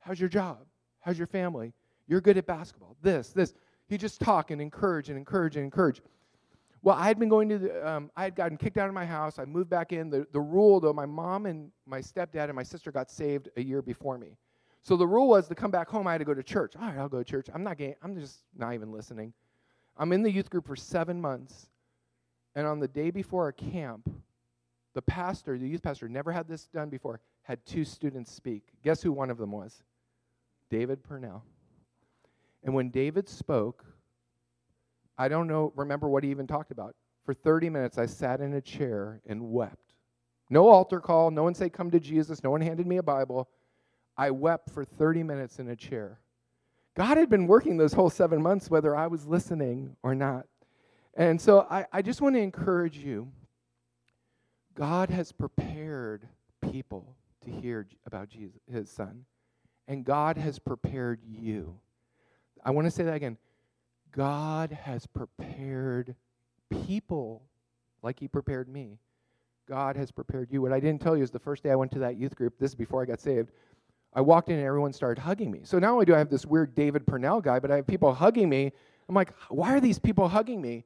How's 0.00 0.20
your 0.20 0.28
job? 0.28 0.58
How's 1.00 1.18
your 1.18 1.26
family? 1.26 1.72
You're 2.06 2.20
good 2.20 2.38
at 2.38 2.46
basketball. 2.46 2.96
This, 3.02 3.28
this. 3.28 3.54
He 3.88 3.98
just 3.98 4.20
talk 4.20 4.50
and 4.50 4.60
encourage 4.60 5.08
and 5.08 5.18
encourage 5.18 5.56
and 5.56 5.64
encourage. 5.64 6.00
Well, 6.82 6.96
I 6.96 7.06
had 7.06 7.18
been 7.18 7.28
going 7.28 7.48
to 7.48 7.58
the, 7.58 7.88
um, 7.88 8.10
I 8.16 8.24
had 8.24 8.34
gotten 8.34 8.56
kicked 8.56 8.76
out 8.76 8.88
of 8.88 8.94
my 8.94 9.06
house. 9.06 9.38
I 9.38 9.44
moved 9.44 9.70
back 9.70 9.92
in. 9.92 10.10
The, 10.10 10.26
the 10.32 10.40
rule, 10.40 10.80
though, 10.80 10.92
my 10.92 11.06
mom 11.06 11.46
and 11.46 11.70
my 11.86 12.00
stepdad 12.00 12.44
and 12.44 12.54
my 12.54 12.64
sister 12.64 12.90
got 12.90 13.10
saved 13.10 13.48
a 13.56 13.62
year 13.62 13.82
before 13.82 14.18
me. 14.18 14.36
So 14.82 14.96
the 14.96 15.06
rule 15.06 15.28
was 15.28 15.46
to 15.46 15.54
come 15.54 15.70
back 15.70 15.88
home, 15.88 16.08
I 16.08 16.12
had 16.12 16.18
to 16.18 16.24
go 16.24 16.34
to 16.34 16.42
church. 16.42 16.74
All 16.74 16.88
right, 16.88 16.98
I'll 16.98 17.08
go 17.08 17.18
to 17.18 17.24
church. 17.24 17.46
I'm 17.54 17.62
not 17.62 17.78
getting, 17.78 17.94
I'm 18.02 18.18
just 18.18 18.40
not 18.56 18.74
even 18.74 18.90
listening. 18.90 19.32
I'm 19.96 20.12
in 20.12 20.22
the 20.22 20.30
youth 20.30 20.50
group 20.50 20.66
for 20.66 20.74
seven 20.74 21.20
months. 21.20 21.68
And 22.56 22.66
on 22.66 22.80
the 22.80 22.88
day 22.88 23.10
before 23.10 23.46
a 23.46 23.52
camp, 23.52 24.10
the 24.94 25.02
pastor, 25.02 25.56
the 25.56 25.68
youth 25.68 25.82
pastor, 25.82 26.08
never 26.08 26.32
had 26.32 26.48
this 26.48 26.66
done 26.66 26.90
before, 26.90 27.20
had 27.42 27.64
two 27.64 27.84
students 27.84 28.32
speak. 28.32 28.64
Guess 28.82 29.02
who 29.02 29.12
one 29.12 29.30
of 29.30 29.38
them 29.38 29.52
was? 29.52 29.84
David 30.68 31.02
Purnell. 31.04 31.44
And 32.64 32.74
when 32.74 32.90
David 32.90 33.28
spoke, 33.28 33.84
I 35.22 35.28
don't 35.28 35.46
know, 35.46 35.72
remember 35.76 36.08
what 36.08 36.24
he 36.24 36.30
even 36.30 36.48
talked 36.48 36.72
about. 36.72 36.96
For 37.24 37.32
30 37.32 37.70
minutes, 37.70 37.96
I 37.96 38.06
sat 38.06 38.40
in 38.40 38.54
a 38.54 38.60
chair 38.60 39.20
and 39.24 39.52
wept. 39.52 39.94
No 40.50 40.68
altar 40.68 40.98
call, 40.98 41.30
no 41.30 41.44
one 41.44 41.54
said, 41.54 41.72
Come 41.72 41.92
to 41.92 42.00
Jesus, 42.00 42.42
no 42.42 42.50
one 42.50 42.60
handed 42.60 42.88
me 42.88 42.96
a 42.96 43.04
Bible. 43.04 43.48
I 44.16 44.32
wept 44.32 44.70
for 44.70 44.84
30 44.84 45.22
minutes 45.22 45.60
in 45.60 45.68
a 45.68 45.76
chair. 45.76 46.18
God 46.96 47.18
had 47.18 47.30
been 47.30 47.46
working 47.46 47.76
those 47.76 47.92
whole 47.92 48.10
seven 48.10 48.42
months, 48.42 48.68
whether 48.68 48.96
I 48.96 49.06
was 49.06 49.24
listening 49.24 49.96
or 50.02 50.16
not. 50.16 50.46
And 51.14 51.40
so 51.40 51.68
I, 51.70 51.86
I 51.92 52.02
just 52.02 52.20
want 52.20 52.34
to 52.34 52.40
encourage 52.40 52.96
you 52.96 53.30
God 54.74 55.08
has 55.08 55.30
prepared 55.30 56.26
people 56.72 57.14
to 57.44 57.50
hear 57.52 57.86
about 58.06 58.28
Jesus, 58.28 58.60
his 58.68 58.90
son, 58.90 59.24
and 59.86 60.04
God 60.04 60.36
has 60.36 60.58
prepared 60.58 61.20
you. 61.24 61.78
I 62.64 62.72
want 62.72 62.86
to 62.86 62.90
say 62.90 63.04
that 63.04 63.14
again. 63.14 63.38
God 64.12 64.72
has 64.72 65.06
prepared 65.06 66.14
people 66.70 67.42
like 68.02 68.20
He 68.20 68.28
prepared 68.28 68.68
me. 68.68 68.98
God 69.68 69.96
has 69.96 70.10
prepared 70.10 70.50
you. 70.50 70.60
What 70.60 70.72
I 70.72 70.80
didn't 70.80 71.00
tell 71.00 71.16
you 71.16 71.22
is 71.22 71.30
the 71.30 71.38
first 71.38 71.62
day 71.62 71.70
I 71.70 71.76
went 71.76 71.92
to 71.92 71.98
that 72.00 72.16
youth 72.16 72.36
group, 72.36 72.58
this 72.58 72.72
is 72.72 72.74
before 72.74 73.02
I 73.02 73.06
got 73.06 73.20
saved, 73.20 73.50
I 74.12 74.20
walked 74.20 74.50
in 74.50 74.56
and 74.56 74.66
everyone 74.66 74.92
started 74.92 75.20
hugging 75.20 75.50
me. 75.50 75.60
So 75.64 75.78
not 75.78 75.92
only 75.92 76.04
do 76.04 76.14
I 76.14 76.18
have 76.18 76.28
this 76.28 76.44
weird 76.44 76.74
David 76.74 77.06
Purnell 77.06 77.40
guy, 77.40 77.58
but 77.58 77.70
I 77.70 77.76
have 77.76 77.86
people 77.86 78.12
hugging 78.12 78.48
me. 78.48 78.72
I'm 79.08 79.14
like, 79.14 79.32
why 79.48 79.72
are 79.74 79.80
these 79.80 79.98
people 79.98 80.28
hugging 80.28 80.60
me? 80.60 80.84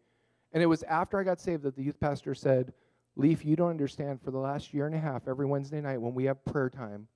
And 0.52 0.62
it 0.62 0.66
was 0.66 0.82
after 0.84 1.18
I 1.18 1.24
got 1.24 1.40
saved 1.40 1.64
that 1.64 1.74
the 1.74 1.82
youth 1.82 1.98
pastor 1.98 2.34
said, 2.34 2.72
Leaf, 3.16 3.44
you 3.44 3.56
don't 3.56 3.70
understand. 3.70 4.20
For 4.22 4.30
the 4.30 4.38
last 4.38 4.72
year 4.72 4.86
and 4.86 4.94
a 4.94 4.98
half, 4.98 5.26
every 5.26 5.46
Wednesday 5.46 5.80
night 5.80 6.00
when 6.00 6.14
we 6.14 6.24
have 6.24 6.44
prayer 6.44 6.70
time, 6.70 7.08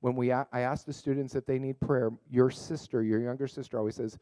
when 0.00 0.16
we 0.16 0.30
a- 0.30 0.48
I 0.50 0.60
ask 0.60 0.84
the 0.84 0.92
students 0.92 1.34
if 1.34 1.46
they 1.46 1.58
need 1.58 1.78
prayer, 1.78 2.10
your 2.28 2.50
sister, 2.50 3.02
your 3.02 3.20
younger 3.20 3.46
sister, 3.46 3.78
always 3.78 3.94
says, 3.94 4.18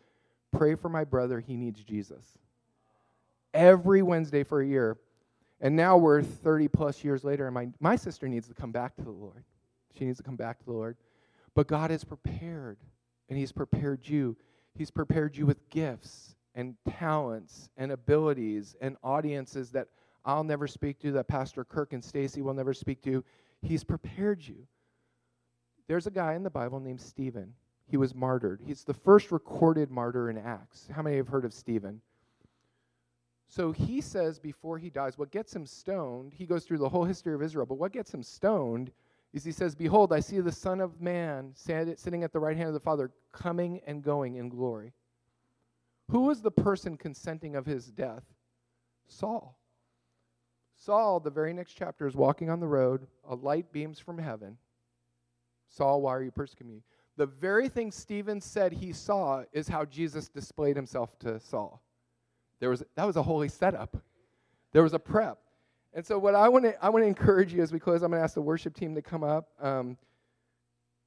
Pray 0.52 0.74
for 0.74 0.88
my 0.88 1.04
brother, 1.04 1.40
he 1.40 1.56
needs 1.56 1.82
Jesus. 1.82 2.24
Every 3.54 4.02
Wednesday 4.02 4.44
for 4.44 4.60
a 4.60 4.66
year. 4.66 4.98
And 5.60 5.76
now 5.76 5.96
we're 5.96 6.22
30 6.22 6.68
plus 6.68 7.04
years 7.04 7.22
later, 7.22 7.46
and 7.46 7.54
my, 7.54 7.68
my 7.80 7.96
sister 7.96 8.28
needs 8.28 8.48
to 8.48 8.54
come 8.54 8.72
back 8.72 8.96
to 8.96 9.02
the 9.02 9.10
Lord. 9.10 9.44
She 9.98 10.06
needs 10.06 10.16
to 10.18 10.22
come 10.24 10.36
back 10.36 10.58
to 10.60 10.64
the 10.64 10.72
Lord. 10.72 10.96
But 11.54 11.66
God 11.66 11.90
has 11.90 12.04
prepared, 12.04 12.78
and 13.28 13.38
He's 13.38 13.52
prepared 13.52 14.08
you. 14.08 14.36
He's 14.74 14.90
prepared 14.90 15.36
you 15.36 15.44
with 15.46 15.68
gifts 15.68 16.34
and 16.54 16.76
talents 16.88 17.68
and 17.76 17.92
abilities 17.92 18.74
and 18.80 18.96
audiences 19.02 19.70
that 19.72 19.88
I'll 20.24 20.44
never 20.44 20.66
speak 20.66 20.98
to, 21.00 21.12
that 21.12 21.28
Pastor 21.28 21.64
Kirk 21.64 21.92
and 21.92 22.04
Stacy 22.04 22.40
will 22.40 22.54
never 22.54 22.72
speak 22.72 23.02
to. 23.02 23.24
He's 23.62 23.84
prepared 23.84 24.46
you. 24.46 24.66
There's 25.88 26.06
a 26.06 26.10
guy 26.10 26.34
in 26.34 26.42
the 26.42 26.50
Bible 26.50 26.80
named 26.80 27.00
Stephen. 27.00 27.54
He 27.90 27.96
was 27.96 28.14
martyred. 28.14 28.60
He's 28.64 28.84
the 28.84 28.94
first 28.94 29.32
recorded 29.32 29.90
martyr 29.90 30.30
in 30.30 30.38
Acts. 30.38 30.88
How 30.94 31.02
many 31.02 31.16
have 31.16 31.28
heard 31.28 31.44
of 31.44 31.52
Stephen? 31.52 32.00
So 33.48 33.72
he 33.72 34.00
says 34.00 34.38
before 34.38 34.78
he 34.78 34.90
dies, 34.90 35.18
what 35.18 35.32
gets 35.32 35.54
him 35.56 35.66
stoned, 35.66 36.32
he 36.32 36.46
goes 36.46 36.64
through 36.64 36.78
the 36.78 36.88
whole 36.88 37.04
history 37.04 37.34
of 37.34 37.42
Israel, 37.42 37.66
but 37.66 37.78
what 37.78 37.92
gets 37.92 38.14
him 38.14 38.22
stoned 38.22 38.92
is 39.32 39.42
he 39.42 39.50
says, 39.50 39.74
Behold, 39.74 40.12
I 40.12 40.20
see 40.20 40.38
the 40.38 40.52
Son 40.52 40.80
of 40.80 41.00
Man 41.00 41.50
sitting 41.54 42.22
at 42.22 42.32
the 42.32 42.38
right 42.38 42.56
hand 42.56 42.68
of 42.68 42.74
the 42.74 42.80
Father, 42.80 43.10
coming 43.32 43.80
and 43.88 44.04
going 44.04 44.36
in 44.36 44.48
glory. 44.48 44.92
Who 46.10 46.22
was 46.22 46.42
the 46.42 46.50
person 46.52 46.96
consenting 46.96 47.56
of 47.56 47.66
his 47.66 47.86
death? 47.86 48.22
Saul. 49.08 49.58
Saul, 50.76 51.18
the 51.18 51.30
very 51.30 51.52
next 51.52 51.74
chapter, 51.74 52.06
is 52.06 52.14
walking 52.14 52.50
on 52.50 52.60
the 52.60 52.66
road. 52.66 53.06
A 53.28 53.34
light 53.34 53.72
beams 53.72 53.98
from 53.98 54.18
heaven. 54.18 54.58
Saul, 55.68 56.02
why 56.02 56.14
are 56.14 56.22
you 56.22 56.30
persecuting 56.30 56.74
me? 56.76 56.82
The 57.20 57.26
very 57.26 57.68
thing 57.68 57.92
Stephen 57.92 58.40
said 58.40 58.72
he 58.72 58.94
saw 58.94 59.44
is 59.52 59.68
how 59.68 59.84
Jesus 59.84 60.30
displayed 60.30 60.74
himself 60.74 61.18
to 61.18 61.38
Saul. 61.38 61.82
There 62.60 62.70
was, 62.70 62.82
that 62.94 63.06
was 63.06 63.16
a 63.16 63.22
holy 63.22 63.50
setup. 63.50 63.94
There 64.72 64.82
was 64.82 64.94
a 64.94 64.98
prep. 64.98 65.36
And 65.92 66.06
so, 66.06 66.18
what 66.18 66.34
I 66.34 66.48
want 66.48 66.64
to 66.64 66.82
I 66.82 66.88
want 66.88 67.02
to 67.02 67.06
encourage 67.06 67.52
you 67.52 67.62
as 67.62 67.72
we 67.72 67.78
close, 67.78 68.02
I'm 68.02 68.12
going 68.12 68.20
to 68.20 68.24
ask 68.24 68.32
the 68.32 68.40
worship 68.40 68.74
team 68.74 68.94
to 68.94 69.02
come 69.02 69.22
up. 69.22 69.50
Um, 69.60 69.98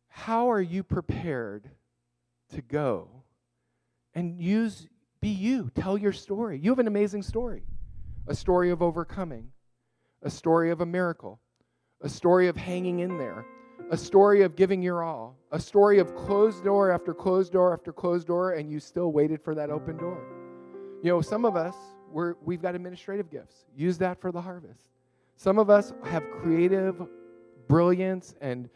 how 0.08 0.52
are 0.52 0.62
you 0.62 0.84
prepared 0.84 1.68
to 2.54 2.62
go 2.62 3.10
and 4.14 4.40
use 4.40 4.88
be 5.20 5.30
you? 5.30 5.72
Tell 5.74 5.98
your 5.98 6.14
story. 6.14 6.60
You 6.60 6.70
have 6.70 6.78
an 6.78 6.86
amazing 6.86 7.24
story, 7.24 7.64
a 8.28 8.36
story 8.36 8.70
of 8.70 8.84
overcoming, 8.84 9.50
a 10.22 10.30
story 10.30 10.70
of 10.70 10.80
a 10.80 10.86
miracle, 10.86 11.40
a 12.02 12.10
story 12.10 12.50
of 12.50 12.56
hanging 12.56 13.00
in 13.00 13.18
there, 13.18 13.48
a 13.92 13.98
story 13.98 14.42
of 14.42 14.56
giving 14.56 14.82
your 14.82 15.04
all, 15.04 15.36
a 15.52 15.60
story 15.60 16.00
of 16.00 16.16
closed 16.16 16.64
door 16.64 16.92
after 16.92 17.14
closed 17.14 17.54
door 17.54 17.74
after 17.74 17.92
closed 17.92 18.28
door, 18.28 18.54
and 18.54 18.70
you 18.72 18.80
still 18.80 19.12
waited 19.12 19.42
for 19.42 19.54
that 19.56 19.70
open 19.70 19.98
door. 19.98 20.24
You 21.04 21.10
know, 21.10 21.22
some 21.22 21.46
of 21.46 21.56
us, 21.56 21.76
we're, 22.12 22.36
we've 22.44 22.62
got 22.62 22.76
administrative 22.76 23.30
gifts. 23.30 23.66
Use 23.76 23.98
that 24.00 24.20
for 24.20 24.32
the 24.32 24.42
harvest. 24.42 24.90
Some 25.36 25.60
of 25.60 25.70
us 25.70 25.94
have 26.06 26.24
creative 26.32 27.02
brilliance 27.68 28.36
and 28.42 28.70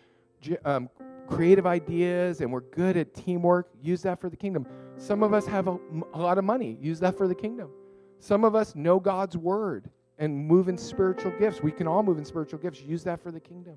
um, 0.66 0.90
creative 1.28 1.66
ideas, 1.66 2.42
and 2.42 2.52
we're 2.52 2.62
good 2.62 2.98
at 2.98 3.14
teamwork. 3.14 3.70
Use 3.82 4.02
that 4.02 4.20
for 4.20 4.30
the 4.30 4.38
kingdom. 4.38 4.66
Some 4.98 5.24
of 5.24 5.34
us 5.34 5.46
have 5.46 5.68
a, 5.68 5.78
a 6.14 6.20
lot 6.20 6.38
of 6.38 6.44
money. 6.44 6.78
Use 6.82 7.00
that 7.00 7.18
for 7.18 7.28
the 7.28 7.36
kingdom. 7.36 7.70
Some 8.20 8.44
of 8.44 8.56
us 8.56 8.76
know 8.76 9.00
God's 9.00 9.38
word 9.38 9.90
and 10.18 10.36
move 10.36 10.68
in 10.70 10.78
spiritual 10.78 11.32
gifts. 11.40 11.62
We 11.62 11.72
can 11.72 11.88
all 11.88 12.02
move 12.02 12.18
in 12.18 12.26
spiritual 12.26 12.60
gifts. 12.60 12.82
Use 12.82 13.04
that 13.04 13.22
for 13.22 13.32
the 13.32 13.40
kingdom. 13.40 13.76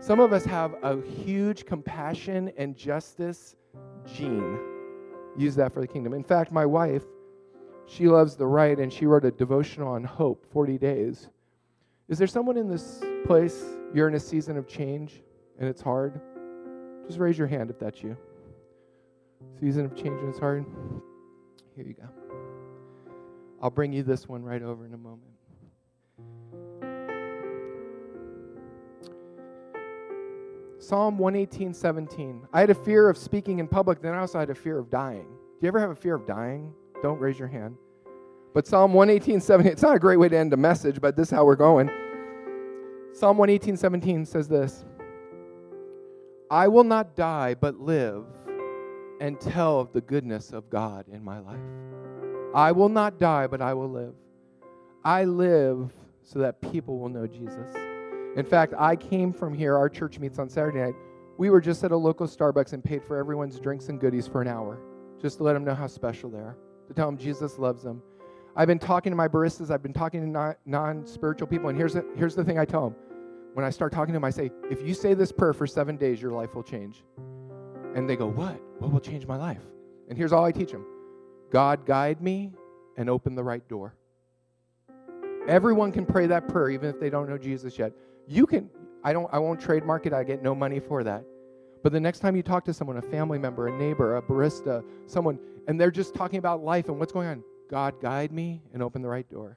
Some 0.00 0.20
of 0.20 0.32
us 0.32 0.44
have 0.44 0.74
a 0.82 1.00
huge 1.02 1.66
compassion 1.66 2.52
and 2.56 2.76
justice 2.76 3.56
gene. 4.06 4.58
Use 5.36 5.54
that 5.56 5.72
for 5.74 5.80
the 5.80 5.86
kingdom. 5.86 6.14
In 6.14 6.22
fact, 6.22 6.52
my 6.52 6.64
wife, 6.64 7.02
she 7.86 8.06
loves 8.06 8.36
the 8.36 8.46
right, 8.46 8.78
and 8.78 8.92
she 8.92 9.06
wrote 9.06 9.24
a 9.24 9.30
devotional 9.30 9.88
on 9.88 10.04
hope 10.04 10.46
40 10.52 10.78
days. 10.78 11.28
Is 12.08 12.16
there 12.16 12.26
someone 12.26 12.56
in 12.56 12.68
this 12.68 13.02
place, 13.26 13.64
you're 13.92 14.08
in 14.08 14.14
a 14.14 14.20
season 14.20 14.56
of 14.56 14.66
change 14.66 15.22
and 15.58 15.68
it's 15.68 15.82
hard? 15.82 16.20
Just 17.06 17.18
raise 17.18 17.36
your 17.36 17.46
hand 17.46 17.68
if 17.68 17.78
that's 17.78 18.02
you. 18.02 18.16
Season 19.60 19.84
of 19.84 19.94
change 19.94 20.20
and 20.20 20.28
it's 20.28 20.38
hard. 20.38 20.64
Here 21.76 21.84
you 21.84 21.94
go. 21.94 22.08
I'll 23.60 23.70
bring 23.70 23.92
you 23.92 24.02
this 24.02 24.28
one 24.28 24.42
right 24.42 24.62
over 24.62 24.86
in 24.86 24.94
a 24.94 24.98
moment. 24.98 25.37
Psalm 30.78 31.18
118, 31.18 31.74
17. 31.74 32.46
I 32.52 32.60
had 32.60 32.70
a 32.70 32.74
fear 32.74 33.08
of 33.08 33.18
speaking 33.18 33.58
in 33.58 33.66
public, 33.66 34.00
then 34.00 34.14
I 34.14 34.18
also 34.18 34.38
had 34.38 34.50
a 34.50 34.54
fear 34.54 34.78
of 34.78 34.90
dying. 34.90 35.26
Do 35.26 35.62
you 35.62 35.68
ever 35.68 35.80
have 35.80 35.90
a 35.90 35.96
fear 35.96 36.14
of 36.14 36.26
dying? 36.26 36.72
Don't 37.02 37.18
raise 37.18 37.38
your 37.38 37.48
hand. 37.48 37.76
But 38.54 38.66
Psalm 38.66 38.92
118, 38.94 39.40
17, 39.40 39.72
it's 39.72 39.82
not 39.82 39.96
a 39.96 39.98
great 39.98 40.18
way 40.18 40.28
to 40.28 40.36
end 40.36 40.52
a 40.52 40.56
message, 40.56 41.00
but 41.00 41.16
this 41.16 41.28
is 41.28 41.30
how 41.32 41.44
we're 41.44 41.56
going. 41.56 41.90
Psalm 43.12 43.38
118, 43.38 43.76
17 43.76 44.24
says 44.24 44.46
this 44.46 44.84
I 46.50 46.68
will 46.68 46.84
not 46.84 47.16
die, 47.16 47.54
but 47.54 47.80
live 47.80 48.24
and 49.20 49.40
tell 49.40 49.80
of 49.80 49.92
the 49.92 50.00
goodness 50.00 50.52
of 50.52 50.70
God 50.70 51.06
in 51.12 51.24
my 51.24 51.40
life. 51.40 51.58
I 52.54 52.70
will 52.72 52.88
not 52.88 53.18
die, 53.18 53.48
but 53.48 53.60
I 53.60 53.74
will 53.74 53.90
live. 53.90 54.14
I 55.04 55.24
live 55.24 55.92
so 56.22 56.38
that 56.38 56.60
people 56.60 56.98
will 56.98 57.08
know 57.08 57.26
Jesus. 57.26 57.74
In 58.38 58.44
fact, 58.44 58.72
I 58.78 58.94
came 58.94 59.32
from 59.32 59.52
here. 59.52 59.76
Our 59.76 59.88
church 59.88 60.20
meets 60.20 60.38
on 60.38 60.48
Saturday 60.48 60.78
night. 60.78 60.94
We 61.38 61.50
were 61.50 61.60
just 61.60 61.82
at 61.82 61.90
a 61.90 61.96
local 61.96 62.28
Starbucks 62.28 62.72
and 62.72 62.84
paid 62.84 63.02
for 63.02 63.16
everyone's 63.16 63.58
drinks 63.58 63.88
and 63.88 64.00
goodies 64.00 64.28
for 64.28 64.40
an 64.40 64.46
hour, 64.46 64.78
just 65.20 65.38
to 65.38 65.42
let 65.42 65.54
them 65.54 65.64
know 65.64 65.74
how 65.74 65.88
special 65.88 66.30
they 66.30 66.38
are 66.38 66.56
to 66.86 66.94
tell 66.94 67.06
them 67.06 67.18
Jesus 67.18 67.58
loves 67.58 67.82
them. 67.82 68.00
I've 68.54 68.68
been 68.68 68.78
talking 68.78 69.10
to 69.10 69.16
my 69.16 69.26
baristas, 69.26 69.72
I've 69.72 69.82
been 69.82 69.92
talking 69.92 70.32
to 70.32 70.56
non 70.66 71.04
spiritual 71.04 71.48
people, 71.48 71.68
and 71.68 71.76
here's 71.76 71.94
the, 71.94 72.04
here's 72.16 72.36
the 72.36 72.44
thing 72.44 72.60
I 72.60 72.64
tell 72.64 72.88
them. 72.88 72.96
When 73.54 73.64
I 73.64 73.70
start 73.70 73.92
talking 73.92 74.12
to 74.12 74.16
them, 74.16 74.24
I 74.24 74.30
say, 74.30 74.52
if 74.70 74.86
you 74.86 74.94
say 74.94 75.14
this 75.14 75.32
prayer 75.32 75.52
for 75.52 75.66
seven 75.66 75.96
days, 75.96 76.22
your 76.22 76.30
life 76.30 76.54
will 76.54 76.62
change. 76.62 77.02
And 77.96 78.08
they 78.08 78.14
go, 78.14 78.28
What? 78.28 78.60
What 78.78 78.92
will 78.92 79.00
change 79.00 79.26
my 79.26 79.36
life? 79.36 79.62
And 80.08 80.16
here's 80.16 80.32
all 80.32 80.44
I 80.44 80.52
teach 80.52 80.70
them 80.70 80.86
God, 81.50 81.84
guide 81.86 82.22
me 82.22 82.52
and 82.96 83.10
open 83.10 83.34
the 83.34 83.42
right 83.42 83.66
door. 83.68 83.96
Everyone 85.48 85.90
can 85.90 86.06
pray 86.06 86.28
that 86.28 86.46
prayer, 86.46 86.70
even 86.70 86.88
if 86.88 87.00
they 87.00 87.10
don't 87.10 87.28
know 87.28 87.38
Jesus 87.38 87.78
yet. 87.78 87.92
You 88.28 88.46
can, 88.46 88.68
I 89.02 89.12
don't, 89.14 89.28
I 89.32 89.38
won't 89.38 89.58
trademark 89.58 90.04
it, 90.04 90.12
I 90.12 90.22
get 90.22 90.42
no 90.42 90.54
money 90.54 90.80
for 90.80 91.02
that. 91.02 91.24
But 91.82 91.92
the 91.92 92.00
next 92.00 92.18
time 92.18 92.36
you 92.36 92.42
talk 92.42 92.64
to 92.66 92.74
someone, 92.74 92.98
a 92.98 93.02
family 93.02 93.38
member, 93.38 93.68
a 93.68 93.78
neighbor, 93.78 94.16
a 94.16 94.22
barista, 94.22 94.84
someone, 95.06 95.38
and 95.66 95.80
they're 95.80 95.90
just 95.90 96.14
talking 96.14 96.38
about 96.38 96.62
life 96.62 96.88
and 96.88 96.98
what's 96.98 97.12
going 97.12 97.28
on, 97.28 97.42
God 97.70 98.00
guide 98.02 98.32
me 98.32 98.62
and 98.74 98.82
open 98.82 99.00
the 99.00 99.08
right 99.08 99.28
door. 99.30 99.56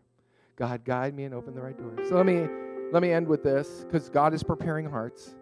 God 0.55 0.85
guide 0.85 1.15
me 1.15 1.25
and 1.25 1.33
open 1.33 1.53
the 1.53 1.61
right 1.61 1.77
door. 1.77 2.05
So 2.07 2.15
let 2.15 2.25
me 2.25 2.47
let 2.91 3.01
me 3.01 3.11
end 3.11 3.27
with 3.27 3.41
this 3.41 3.85
because 3.85 4.09
God 4.09 4.33
is 4.33 4.43
preparing 4.43 4.89
hearts. 4.89 5.35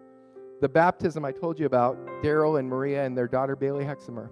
The 0.60 0.68
baptism 0.68 1.24
I 1.24 1.32
told 1.32 1.58
you 1.58 1.66
about, 1.66 1.96
Daryl 2.22 2.58
and 2.58 2.68
Maria 2.68 3.04
and 3.04 3.16
their 3.16 3.28
daughter 3.28 3.56
Bailey 3.56 3.84
Hexamer. 3.84 4.30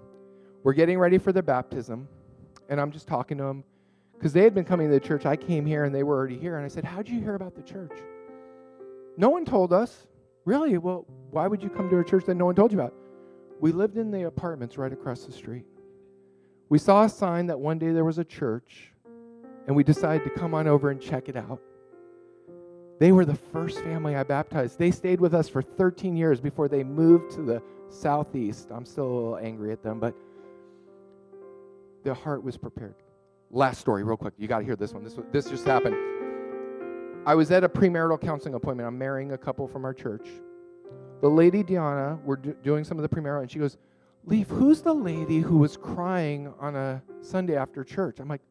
We're 0.63 0.73
getting 0.73 0.97
ready 0.97 1.17
for 1.17 1.31
their 1.31 1.43
baptism, 1.43 2.07
and 2.69 2.79
I'm 2.79 2.91
just 2.91 3.07
talking 3.07 3.37
to 3.37 3.43
them 3.43 3.63
because 4.13 4.33
they 4.33 4.43
had 4.43 4.53
been 4.53 4.65
coming 4.65 4.87
to 4.87 4.93
the 4.93 4.99
church. 4.99 5.25
I 5.25 5.35
came 5.35 5.65
here 5.65 5.85
and 5.85 5.93
they 5.93 6.03
were 6.03 6.15
already 6.15 6.37
here, 6.37 6.57
and 6.57 6.65
I 6.65 6.69
said, 6.69 6.83
How'd 6.83 7.07
you 7.07 7.19
hear 7.19 7.35
about 7.35 7.55
the 7.55 7.63
church? 7.63 7.97
No 9.17 9.29
one 9.29 9.45
told 9.45 9.73
us. 9.73 10.07
Really? 10.45 10.77
Well, 10.77 11.05
why 11.31 11.47
would 11.47 11.61
you 11.61 11.69
come 11.69 11.89
to 11.89 11.99
a 11.99 12.03
church 12.03 12.25
that 12.25 12.35
no 12.35 12.45
one 12.45 12.55
told 12.55 12.71
you 12.71 12.79
about? 12.79 12.93
We 13.59 13.71
lived 13.71 13.97
in 13.97 14.11
the 14.11 14.23
apartments 14.23 14.77
right 14.77 14.91
across 14.91 15.25
the 15.25 15.31
street. 15.31 15.65
We 16.69 16.77
saw 16.77 17.03
a 17.03 17.09
sign 17.09 17.47
that 17.47 17.59
one 17.59 17.79
day 17.79 17.91
there 17.91 18.05
was 18.05 18.19
a 18.19 18.23
church, 18.23 18.93
and 19.67 19.75
we 19.75 19.83
decided 19.83 20.23
to 20.23 20.29
come 20.29 20.53
on 20.53 20.67
over 20.67 20.91
and 20.91 21.01
check 21.01 21.27
it 21.27 21.35
out. 21.35 21.59
They 22.99 23.11
were 23.11 23.25
the 23.25 23.35
first 23.35 23.79
family 23.79 24.15
I 24.15 24.23
baptized. 24.23 24.77
They 24.77 24.91
stayed 24.91 25.21
with 25.21 25.33
us 25.33 25.47
for 25.47 25.61
13 25.61 26.15
years 26.15 26.39
before 26.39 26.67
they 26.67 26.83
moved 26.83 27.31
to 27.31 27.41
the 27.41 27.61
southeast. 27.89 28.69
I'm 28.71 28.85
still 28.85 29.05
a 29.05 29.13
little 29.13 29.37
angry 29.37 29.71
at 29.71 29.81
them, 29.81 29.99
but 29.99 30.13
the 32.03 32.13
heart 32.13 32.43
was 32.43 32.57
prepared. 32.57 32.95
Last 33.51 33.79
story, 33.79 34.03
real 34.03 34.17
quick. 34.17 34.33
You 34.37 34.47
got 34.47 34.59
to 34.59 34.65
hear 34.65 34.75
this 34.75 34.93
one. 34.93 35.03
This, 35.03 35.17
this 35.31 35.49
just 35.49 35.65
happened. 35.65 35.95
I 37.25 37.35
was 37.35 37.51
at 37.51 37.63
a 37.63 37.69
premarital 37.69 38.21
counseling 38.21 38.55
appointment. 38.55 38.87
I'm 38.87 38.97
marrying 38.97 39.33
a 39.33 39.37
couple 39.37 39.67
from 39.67 39.85
our 39.85 39.93
church. 39.93 40.27
The 41.21 41.29
lady 41.29 41.63
Diana, 41.63 42.17
we're 42.23 42.37
do- 42.37 42.55
doing 42.63 42.83
some 42.83 42.97
of 42.97 43.03
the 43.03 43.09
premarital, 43.09 43.41
and 43.41 43.51
she 43.51 43.59
goes, 43.59 43.77
Leaf, 44.25 44.47
who's 44.47 44.81
the 44.81 44.93
lady 44.93 45.39
who 45.39 45.57
was 45.57 45.77
crying 45.77 46.53
on 46.59 46.75
a 46.75 47.01
Sunday 47.21 47.55
after 47.55 47.83
church? 47.83 48.19
I'm 48.19 48.27
like, 48.27 48.41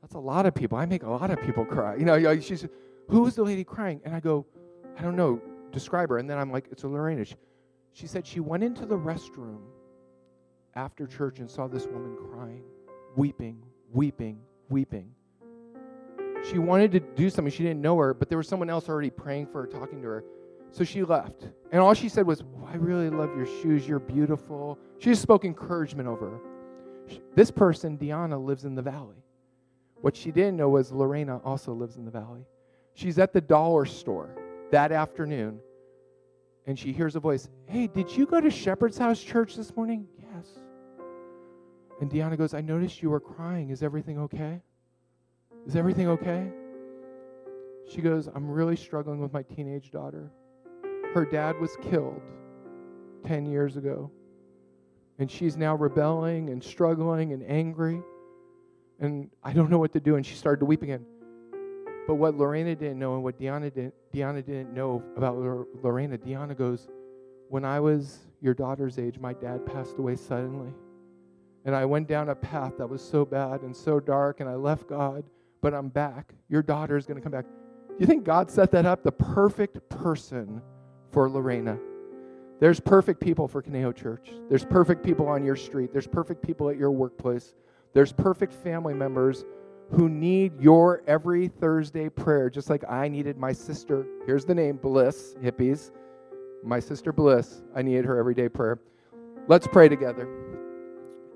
that's 0.00 0.14
a 0.14 0.18
lot 0.18 0.46
of 0.46 0.54
people. 0.54 0.78
I 0.78 0.86
make 0.86 1.04
a 1.04 1.10
lot 1.10 1.30
of 1.30 1.40
people 1.42 1.64
cry. 1.64 1.96
You 1.96 2.04
know, 2.04 2.40
she's, 2.40 2.66
who's 3.08 3.34
the 3.34 3.42
lady 3.42 3.64
crying? 3.64 4.00
And 4.04 4.14
I 4.14 4.20
go, 4.20 4.46
I 4.98 5.02
don't 5.02 5.16
know, 5.16 5.40
describe 5.70 6.08
her. 6.10 6.18
And 6.18 6.28
then 6.28 6.38
I'm 6.38 6.50
like, 6.50 6.66
it's 6.70 6.82
a 6.82 6.88
Lorena. 6.88 7.24
She, 7.24 7.34
she 7.92 8.06
said 8.06 8.26
she 8.26 8.40
went 8.40 8.64
into 8.64 8.84
the 8.84 8.96
restroom 8.96 9.60
after 10.74 11.06
church 11.06 11.38
and 11.38 11.50
saw 11.50 11.68
this 11.68 11.86
woman 11.86 12.16
crying, 12.30 12.62
weeping, 13.16 13.62
weeping, 13.92 14.40
weeping. 14.68 15.10
She 16.48 16.58
wanted 16.58 16.92
to 16.92 17.00
do 17.00 17.30
something. 17.30 17.52
She 17.52 17.62
didn't 17.62 17.80
know 17.80 17.96
her, 17.98 18.14
but 18.14 18.28
there 18.28 18.38
was 18.38 18.48
someone 18.48 18.68
else 18.68 18.88
already 18.88 19.10
praying 19.10 19.46
for 19.46 19.62
her, 19.62 19.66
talking 19.66 20.02
to 20.02 20.08
her. 20.08 20.24
So 20.72 20.84
she 20.84 21.02
left. 21.02 21.48
And 21.70 21.80
all 21.80 21.94
she 21.94 22.08
said 22.08 22.26
was, 22.26 22.42
oh, 22.42 22.68
I 22.72 22.76
really 22.76 23.10
love 23.10 23.36
your 23.36 23.46
shoes. 23.46 23.86
You're 23.86 24.00
beautiful. 24.00 24.78
She 24.98 25.10
just 25.10 25.22
spoke 25.22 25.44
encouragement 25.44 26.08
over 26.08 26.30
her. 26.30 26.40
This 27.34 27.50
person, 27.50 27.96
Diana, 27.96 28.38
lives 28.38 28.64
in 28.64 28.74
the 28.74 28.82
valley. 28.82 29.22
What 30.00 30.16
she 30.16 30.32
didn't 30.32 30.56
know 30.56 30.70
was 30.70 30.90
Lorena 30.90 31.38
also 31.44 31.72
lives 31.72 31.96
in 31.96 32.04
the 32.04 32.10
valley. 32.10 32.44
She's 32.94 33.18
at 33.18 33.32
the 33.32 33.40
dollar 33.40 33.86
store 33.86 34.34
that 34.70 34.92
afternoon, 34.92 35.60
and 36.66 36.78
she 36.78 36.92
hears 36.92 37.16
a 37.16 37.20
voice 37.20 37.48
Hey, 37.66 37.86
did 37.86 38.10
you 38.10 38.26
go 38.26 38.40
to 38.40 38.50
Shepherd's 38.50 38.98
House 38.98 39.22
Church 39.22 39.54
this 39.54 39.74
morning? 39.76 40.06
Yes. 40.18 40.46
And 42.00 42.10
Deanna 42.10 42.36
goes, 42.36 42.52
I 42.52 42.60
noticed 42.60 43.02
you 43.02 43.10
were 43.10 43.20
crying. 43.20 43.70
Is 43.70 43.82
everything 43.82 44.18
okay? 44.18 44.60
Is 45.66 45.76
everything 45.76 46.08
okay? 46.08 46.50
She 47.88 48.00
goes, 48.00 48.28
I'm 48.34 48.50
really 48.50 48.76
struggling 48.76 49.20
with 49.20 49.32
my 49.32 49.42
teenage 49.42 49.90
daughter. 49.90 50.30
Her 51.14 51.24
dad 51.24 51.58
was 51.60 51.76
killed 51.82 52.20
10 53.26 53.46
years 53.46 53.76
ago. 53.76 54.10
And 55.18 55.30
she's 55.30 55.56
now 55.56 55.76
rebelling 55.76 56.50
and 56.50 56.62
struggling 56.62 57.32
and 57.32 57.44
angry. 57.48 58.02
And 58.98 59.30
I 59.44 59.52
don't 59.52 59.70
know 59.70 59.78
what 59.78 59.92
to 59.92 60.00
do. 60.00 60.16
And 60.16 60.26
she 60.26 60.34
started 60.34 60.60
to 60.60 60.66
weep 60.66 60.82
again. 60.82 61.04
But 62.08 62.14
what 62.16 62.36
Lorena 62.36 62.74
didn't 62.74 62.98
know 62.98 63.14
and 63.14 63.22
what 63.22 63.38
Deanna 63.38 63.72
didn't, 63.72 63.94
Deanna 64.12 64.44
didn't 64.44 64.74
know 64.74 65.02
about 65.16 65.36
Lorena, 65.36 66.18
Deanna 66.18 66.56
goes, 66.56 66.88
When 67.48 67.64
I 67.64 67.78
was 67.78 68.18
your 68.40 68.54
daughter's 68.54 68.98
age, 68.98 69.20
my 69.20 69.32
dad 69.32 69.64
passed 69.64 69.98
away 69.98 70.16
suddenly. 70.16 70.72
And 71.64 71.76
I 71.76 71.84
went 71.84 72.08
down 72.08 72.30
a 72.30 72.34
path 72.34 72.72
that 72.78 72.88
was 72.88 73.00
so 73.00 73.24
bad 73.24 73.62
and 73.62 73.76
so 73.76 74.00
dark, 74.00 74.40
and 74.40 74.48
I 74.48 74.56
left 74.56 74.88
God, 74.88 75.22
but 75.62 75.72
I'm 75.72 75.88
back. 75.88 76.34
Your 76.48 76.60
daughter 76.62 76.96
is 76.98 77.06
going 77.06 77.16
to 77.16 77.22
come 77.22 77.32
back. 77.32 77.46
Do 77.88 77.96
you 77.98 78.06
think 78.06 78.24
God 78.24 78.50
set 78.50 78.70
that 78.72 78.84
up? 78.84 79.02
The 79.02 79.12
perfect 79.12 79.88
person 79.88 80.60
for 81.10 81.30
Lorena. 81.30 81.78
There's 82.60 82.80
perfect 82.80 83.20
people 83.20 83.48
for 83.48 83.62
Conejo 83.62 83.92
Church. 83.92 84.30
There's 84.48 84.64
perfect 84.64 85.02
people 85.02 85.26
on 85.28 85.44
your 85.44 85.56
street. 85.56 85.92
There's 85.92 86.06
perfect 86.06 86.42
people 86.42 86.68
at 86.68 86.76
your 86.76 86.90
workplace. 86.90 87.54
There's 87.94 88.12
perfect 88.12 88.52
family 88.52 88.94
members 88.94 89.44
who 89.90 90.08
need 90.08 90.60
your 90.60 91.02
every 91.06 91.48
Thursday 91.48 92.08
prayer, 92.08 92.48
just 92.48 92.70
like 92.70 92.84
I 92.88 93.08
needed 93.08 93.36
my 93.36 93.52
sister. 93.52 94.06
Here's 94.26 94.44
the 94.44 94.54
name 94.54 94.76
Bliss, 94.76 95.34
hippies. 95.42 95.90
My 96.64 96.80
sister 96.80 97.12
Bliss, 97.12 97.62
I 97.74 97.82
needed 97.82 98.04
her 98.04 98.18
everyday 98.18 98.48
prayer. 98.48 98.78
Let's 99.48 99.66
pray 99.66 99.88
together. 99.88 100.28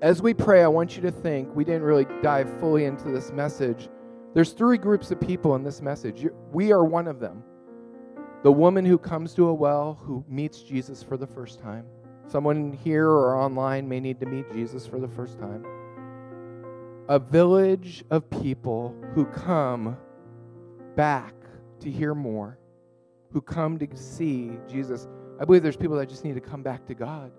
As 0.01 0.21
we 0.21 0.33
pray, 0.33 0.63
I 0.63 0.67
want 0.67 0.95
you 0.95 1.01
to 1.03 1.11
think, 1.11 1.53
we 1.55 1.63
didn't 1.65 1.83
really 1.83 2.05
dive 2.21 2.49
fully 2.59 2.85
into 2.85 3.09
this 3.09 3.31
message. 3.31 3.89
There's 4.33 4.51
three 4.51 4.77
groups 4.77 5.11
of 5.11 5.19
people 5.19 5.55
in 5.55 5.63
this 5.63 5.81
message. 5.81 6.27
We 6.51 6.71
are 6.71 6.83
one 6.83 7.07
of 7.07 7.19
them. 7.19 7.43
The 8.43 8.51
woman 8.51 8.85
who 8.85 8.97
comes 8.97 9.33
to 9.33 9.47
a 9.47 9.53
well 9.53 9.99
who 10.01 10.23
meets 10.27 10.61
Jesus 10.61 11.01
for 11.01 11.17
the 11.17 11.27
first 11.27 11.59
time. 11.59 11.85
Someone 12.27 12.73
here 12.73 13.07
or 13.07 13.35
online 13.35 13.87
may 13.87 13.99
need 13.99 14.19
to 14.19 14.25
meet 14.25 14.51
Jesus 14.51 14.85
for 14.85 14.99
the 14.99 15.07
first 15.07 15.39
time 15.39 15.65
a 17.09 17.19
village 17.19 18.03
of 18.09 18.29
people 18.29 18.93
who 19.13 19.25
come 19.25 19.97
back 20.95 21.33
to 21.79 21.89
hear 21.89 22.13
more, 22.13 22.59
who 23.31 23.41
come 23.41 23.77
to 23.79 23.87
see 23.95 24.51
Jesus. 24.67 25.07
I 25.39 25.45
believe 25.45 25.63
there's 25.63 25.77
people 25.77 25.95
that 25.97 26.09
just 26.09 26.25
need 26.25 26.35
to 26.35 26.41
come 26.41 26.63
back 26.63 26.85
to 26.87 26.93
God. 26.93 27.31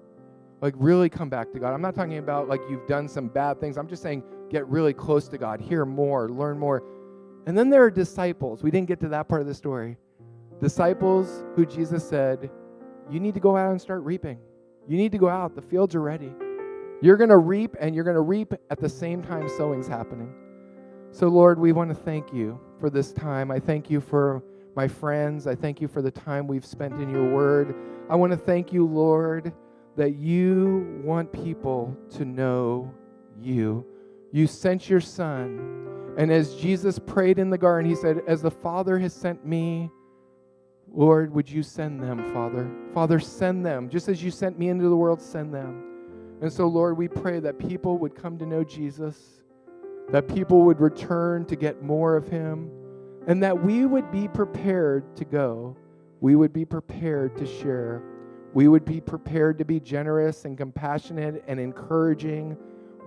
Like, 0.61 0.75
really 0.77 1.09
come 1.09 1.29
back 1.29 1.53
to 1.53 1.59
God. 1.59 1.75
I'm 1.75 1.83
not 1.83 1.95
talking 1.95 2.19
about 2.19 2.49
like 2.49 2.61
you've 2.69 2.87
done 2.87 3.09
some 3.09 3.29
bad 3.29 3.61
things. 3.61 3.77
I'm 3.77 3.89
just 3.89 4.03
saying 4.03 4.23
get 4.51 4.67
really 4.69 4.93
close 4.93 5.29
to 5.29 5.39
God, 5.39 5.61
hear 5.61 5.85
more, 5.85 6.29
learn 6.29 6.59
more. 6.59 6.83
And 7.47 7.57
then 7.57 7.71
there 7.71 7.83
are 7.83 7.91
disciples. 7.91 8.63
We 8.63 8.71
didn't 8.71 8.89
get 8.89 9.01
to 9.01 9.09
that 9.09 9.29
part 9.29 9.41
of 9.41 9.47
the 9.47 9.55
story. 9.55 9.97
Disciples 10.61 11.45
who 11.55 11.65
Jesus 11.65 12.07
said, 12.07 12.51
You 13.11 13.21
need 13.21 13.35
to 13.35 13.41
go 13.41 13.57
out 13.57 13.71
and 13.71 13.81
start 13.81 14.03
reaping. 14.03 14.39
You 14.87 14.97
need 14.97 15.13
to 15.13 15.19
go 15.19 15.29
out. 15.29 15.55
The 15.55 15.63
fields 15.63 15.95
are 15.95 16.01
ready. 16.01 16.33
You're 17.01 17.17
going 17.17 17.31
to 17.31 17.39
reap, 17.39 17.77
and 17.79 17.95
you're 17.95 18.05
going 18.05 18.17
to 18.17 18.23
reap 18.23 18.53
at 18.71 18.81
the 18.81 18.89
same 18.89 19.23
time 19.23 19.49
sowing's 19.49 19.87
happening. 19.87 20.33
So, 21.13 21.29
Lord, 21.29 21.59
we 21.59 21.73
want 21.73 21.91
to 21.91 21.95
thank 21.95 22.33
you 22.33 22.59
for 22.81 22.91
this 22.91 23.13
time. 23.13 23.51
I 23.51 23.61
thank 23.61 23.89
you 23.89 24.01
for 24.01 24.43
my 24.75 24.89
friends. 24.89 25.47
I 25.47 25.55
thank 25.55 25.81
you 25.81 25.89
for 25.89 26.03
the 26.03 26.11
time 26.11 26.47
we've 26.47 26.67
spent 26.67 26.95
in 26.95 27.09
your 27.11 27.33
word. 27.33 27.75
I 28.11 28.17
want 28.17 28.33
to 28.33 28.39
thank 28.39 28.73
you, 28.73 28.87
Lord, 28.87 29.53
that 29.97 30.17
you 30.17 31.01
want 31.05 31.33
people 31.33 31.97
to 32.11 32.25
know 32.25 32.93
you. 33.41 33.87
You 34.33 34.47
sent 34.47 34.89
your 34.89 35.01
son. 35.01 36.15
And 36.19 36.33
as 36.33 36.55
Jesus 36.57 36.99
prayed 36.99 37.39
in 37.39 37.51
the 37.51 37.59
garden, 37.59 37.89
he 37.89 37.97
said, 37.97 38.23
As 38.27 38.43
the 38.43 38.51
Father 38.51 38.99
has 38.99 39.15
sent 39.15 39.47
me, 39.47 39.91
Lord, 40.93 41.33
would 41.35 41.49
you 41.51 41.63
send 41.63 42.03
them, 42.03 42.33
Father? 42.33 42.71
Father, 42.93 43.21
send 43.21 43.65
them. 43.65 43.89
Just 43.89 44.09
as 44.09 44.23
you 44.23 44.31
sent 44.31 44.59
me 44.59 44.69
into 44.69 44.89
the 44.89 44.97
world, 44.97 45.21
send 45.21 45.55
them. 45.55 45.85
And 46.41 46.53
so, 46.53 46.67
Lord, 46.67 46.97
we 46.97 47.09
pray 47.09 47.41
that 47.41 47.59
people 47.59 47.99
would 47.99 48.15
come 48.15 48.39
to 48.39 48.47
know 48.47 48.65
Jesus, 48.65 49.43
that 50.11 50.29
people 50.29 50.63
would 50.63 50.81
return 50.81 51.45
to 51.47 51.57
get 51.57 51.83
more 51.83 52.17
of 52.17 52.29
Him, 52.29 52.71
and 53.27 53.43
that 53.43 53.63
we 53.63 53.87
would 53.87 54.11
be 54.11 54.29
prepared 54.29 55.17
to 55.17 55.25
go. 55.25 55.77
We 56.21 56.37
would 56.37 56.53
be 56.53 56.65
prepared 56.65 57.37
to 57.37 57.47
share. 57.47 58.03
We 58.55 58.69
would 58.69 58.85
be 58.85 59.01
prepared 59.01 59.59
to 59.59 59.65
be 59.65 59.79
generous 59.79 60.45
and 60.45 60.57
compassionate 60.57 61.45
and 61.47 61.61
encouraging. 61.61 62.57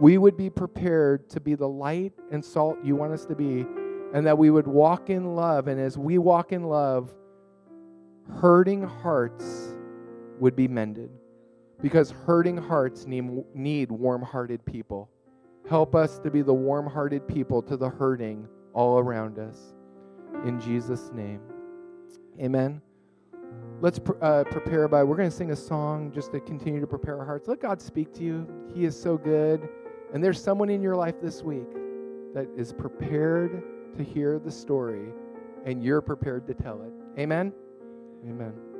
We 0.01 0.17
would 0.17 0.35
be 0.35 0.49
prepared 0.49 1.29
to 1.29 1.39
be 1.39 1.53
the 1.53 1.69
light 1.69 2.13
and 2.31 2.43
salt 2.43 2.79
you 2.83 2.95
want 2.95 3.13
us 3.13 3.23
to 3.25 3.35
be, 3.35 3.67
and 4.15 4.25
that 4.25 4.35
we 4.35 4.49
would 4.49 4.65
walk 4.65 5.11
in 5.11 5.35
love. 5.35 5.67
And 5.67 5.79
as 5.79 5.95
we 5.95 6.17
walk 6.17 6.51
in 6.51 6.63
love, 6.63 7.13
hurting 8.39 8.81
hearts 8.81 9.75
would 10.39 10.55
be 10.55 10.67
mended 10.67 11.11
because 11.83 12.09
hurting 12.09 12.57
hearts 12.57 13.05
need, 13.05 13.43
need 13.53 13.91
warm 13.91 14.23
hearted 14.23 14.65
people. 14.65 15.07
Help 15.69 15.93
us 15.93 16.17
to 16.17 16.31
be 16.31 16.41
the 16.41 16.53
warm 16.53 16.87
hearted 16.87 17.27
people 17.27 17.61
to 17.61 17.77
the 17.77 17.89
hurting 17.89 18.47
all 18.73 18.97
around 18.97 19.37
us. 19.37 19.75
In 20.45 20.59
Jesus' 20.59 21.11
name. 21.13 21.41
Amen. 22.39 22.81
Let's 23.81 23.99
uh, 24.21 24.45
prepare 24.45 24.87
by, 24.87 25.03
we're 25.03 25.15
going 25.15 25.29
to 25.29 25.35
sing 25.35 25.51
a 25.51 25.55
song 25.55 26.11
just 26.11 26.31
to 26.31 26.39
continue 26.39 26.81
to 26.81 26.87
prepare 26.87 27.19
our 27.19 27.25
hearts. 27.25 27.47
Let 27.47 27.59
God 27.59 27.79
speak 27.79 28.11
to 28.15 28.23
you. 28.23 28.47
He 28.73 28.85
is 28.85 28.99
so 28.99 29.15
good. 29.15 29.69
And 30.13 30.23
there's 30.23 30.41
someone 30.41 30.69
in 30.69 30.81
your 30.81 30.95
life 30.95 31.15
this 31.21 31.41
week 31.41 31.71
that 32.33 32.47
is 32.57 32.73
prepared 32.73 33.63
to 33.97 34.03
hear 34.03 34.39
the 34.39 34.51
story, 34.51 35.09
and 35.65 35.83
you're 35.83 36.01
prepared 36.01 36.47
to 36.47 36.53
tell 36.53 36.81
it. 36.81 36.93
Amen. 37.19 37.53
Amen. 38.27 38.70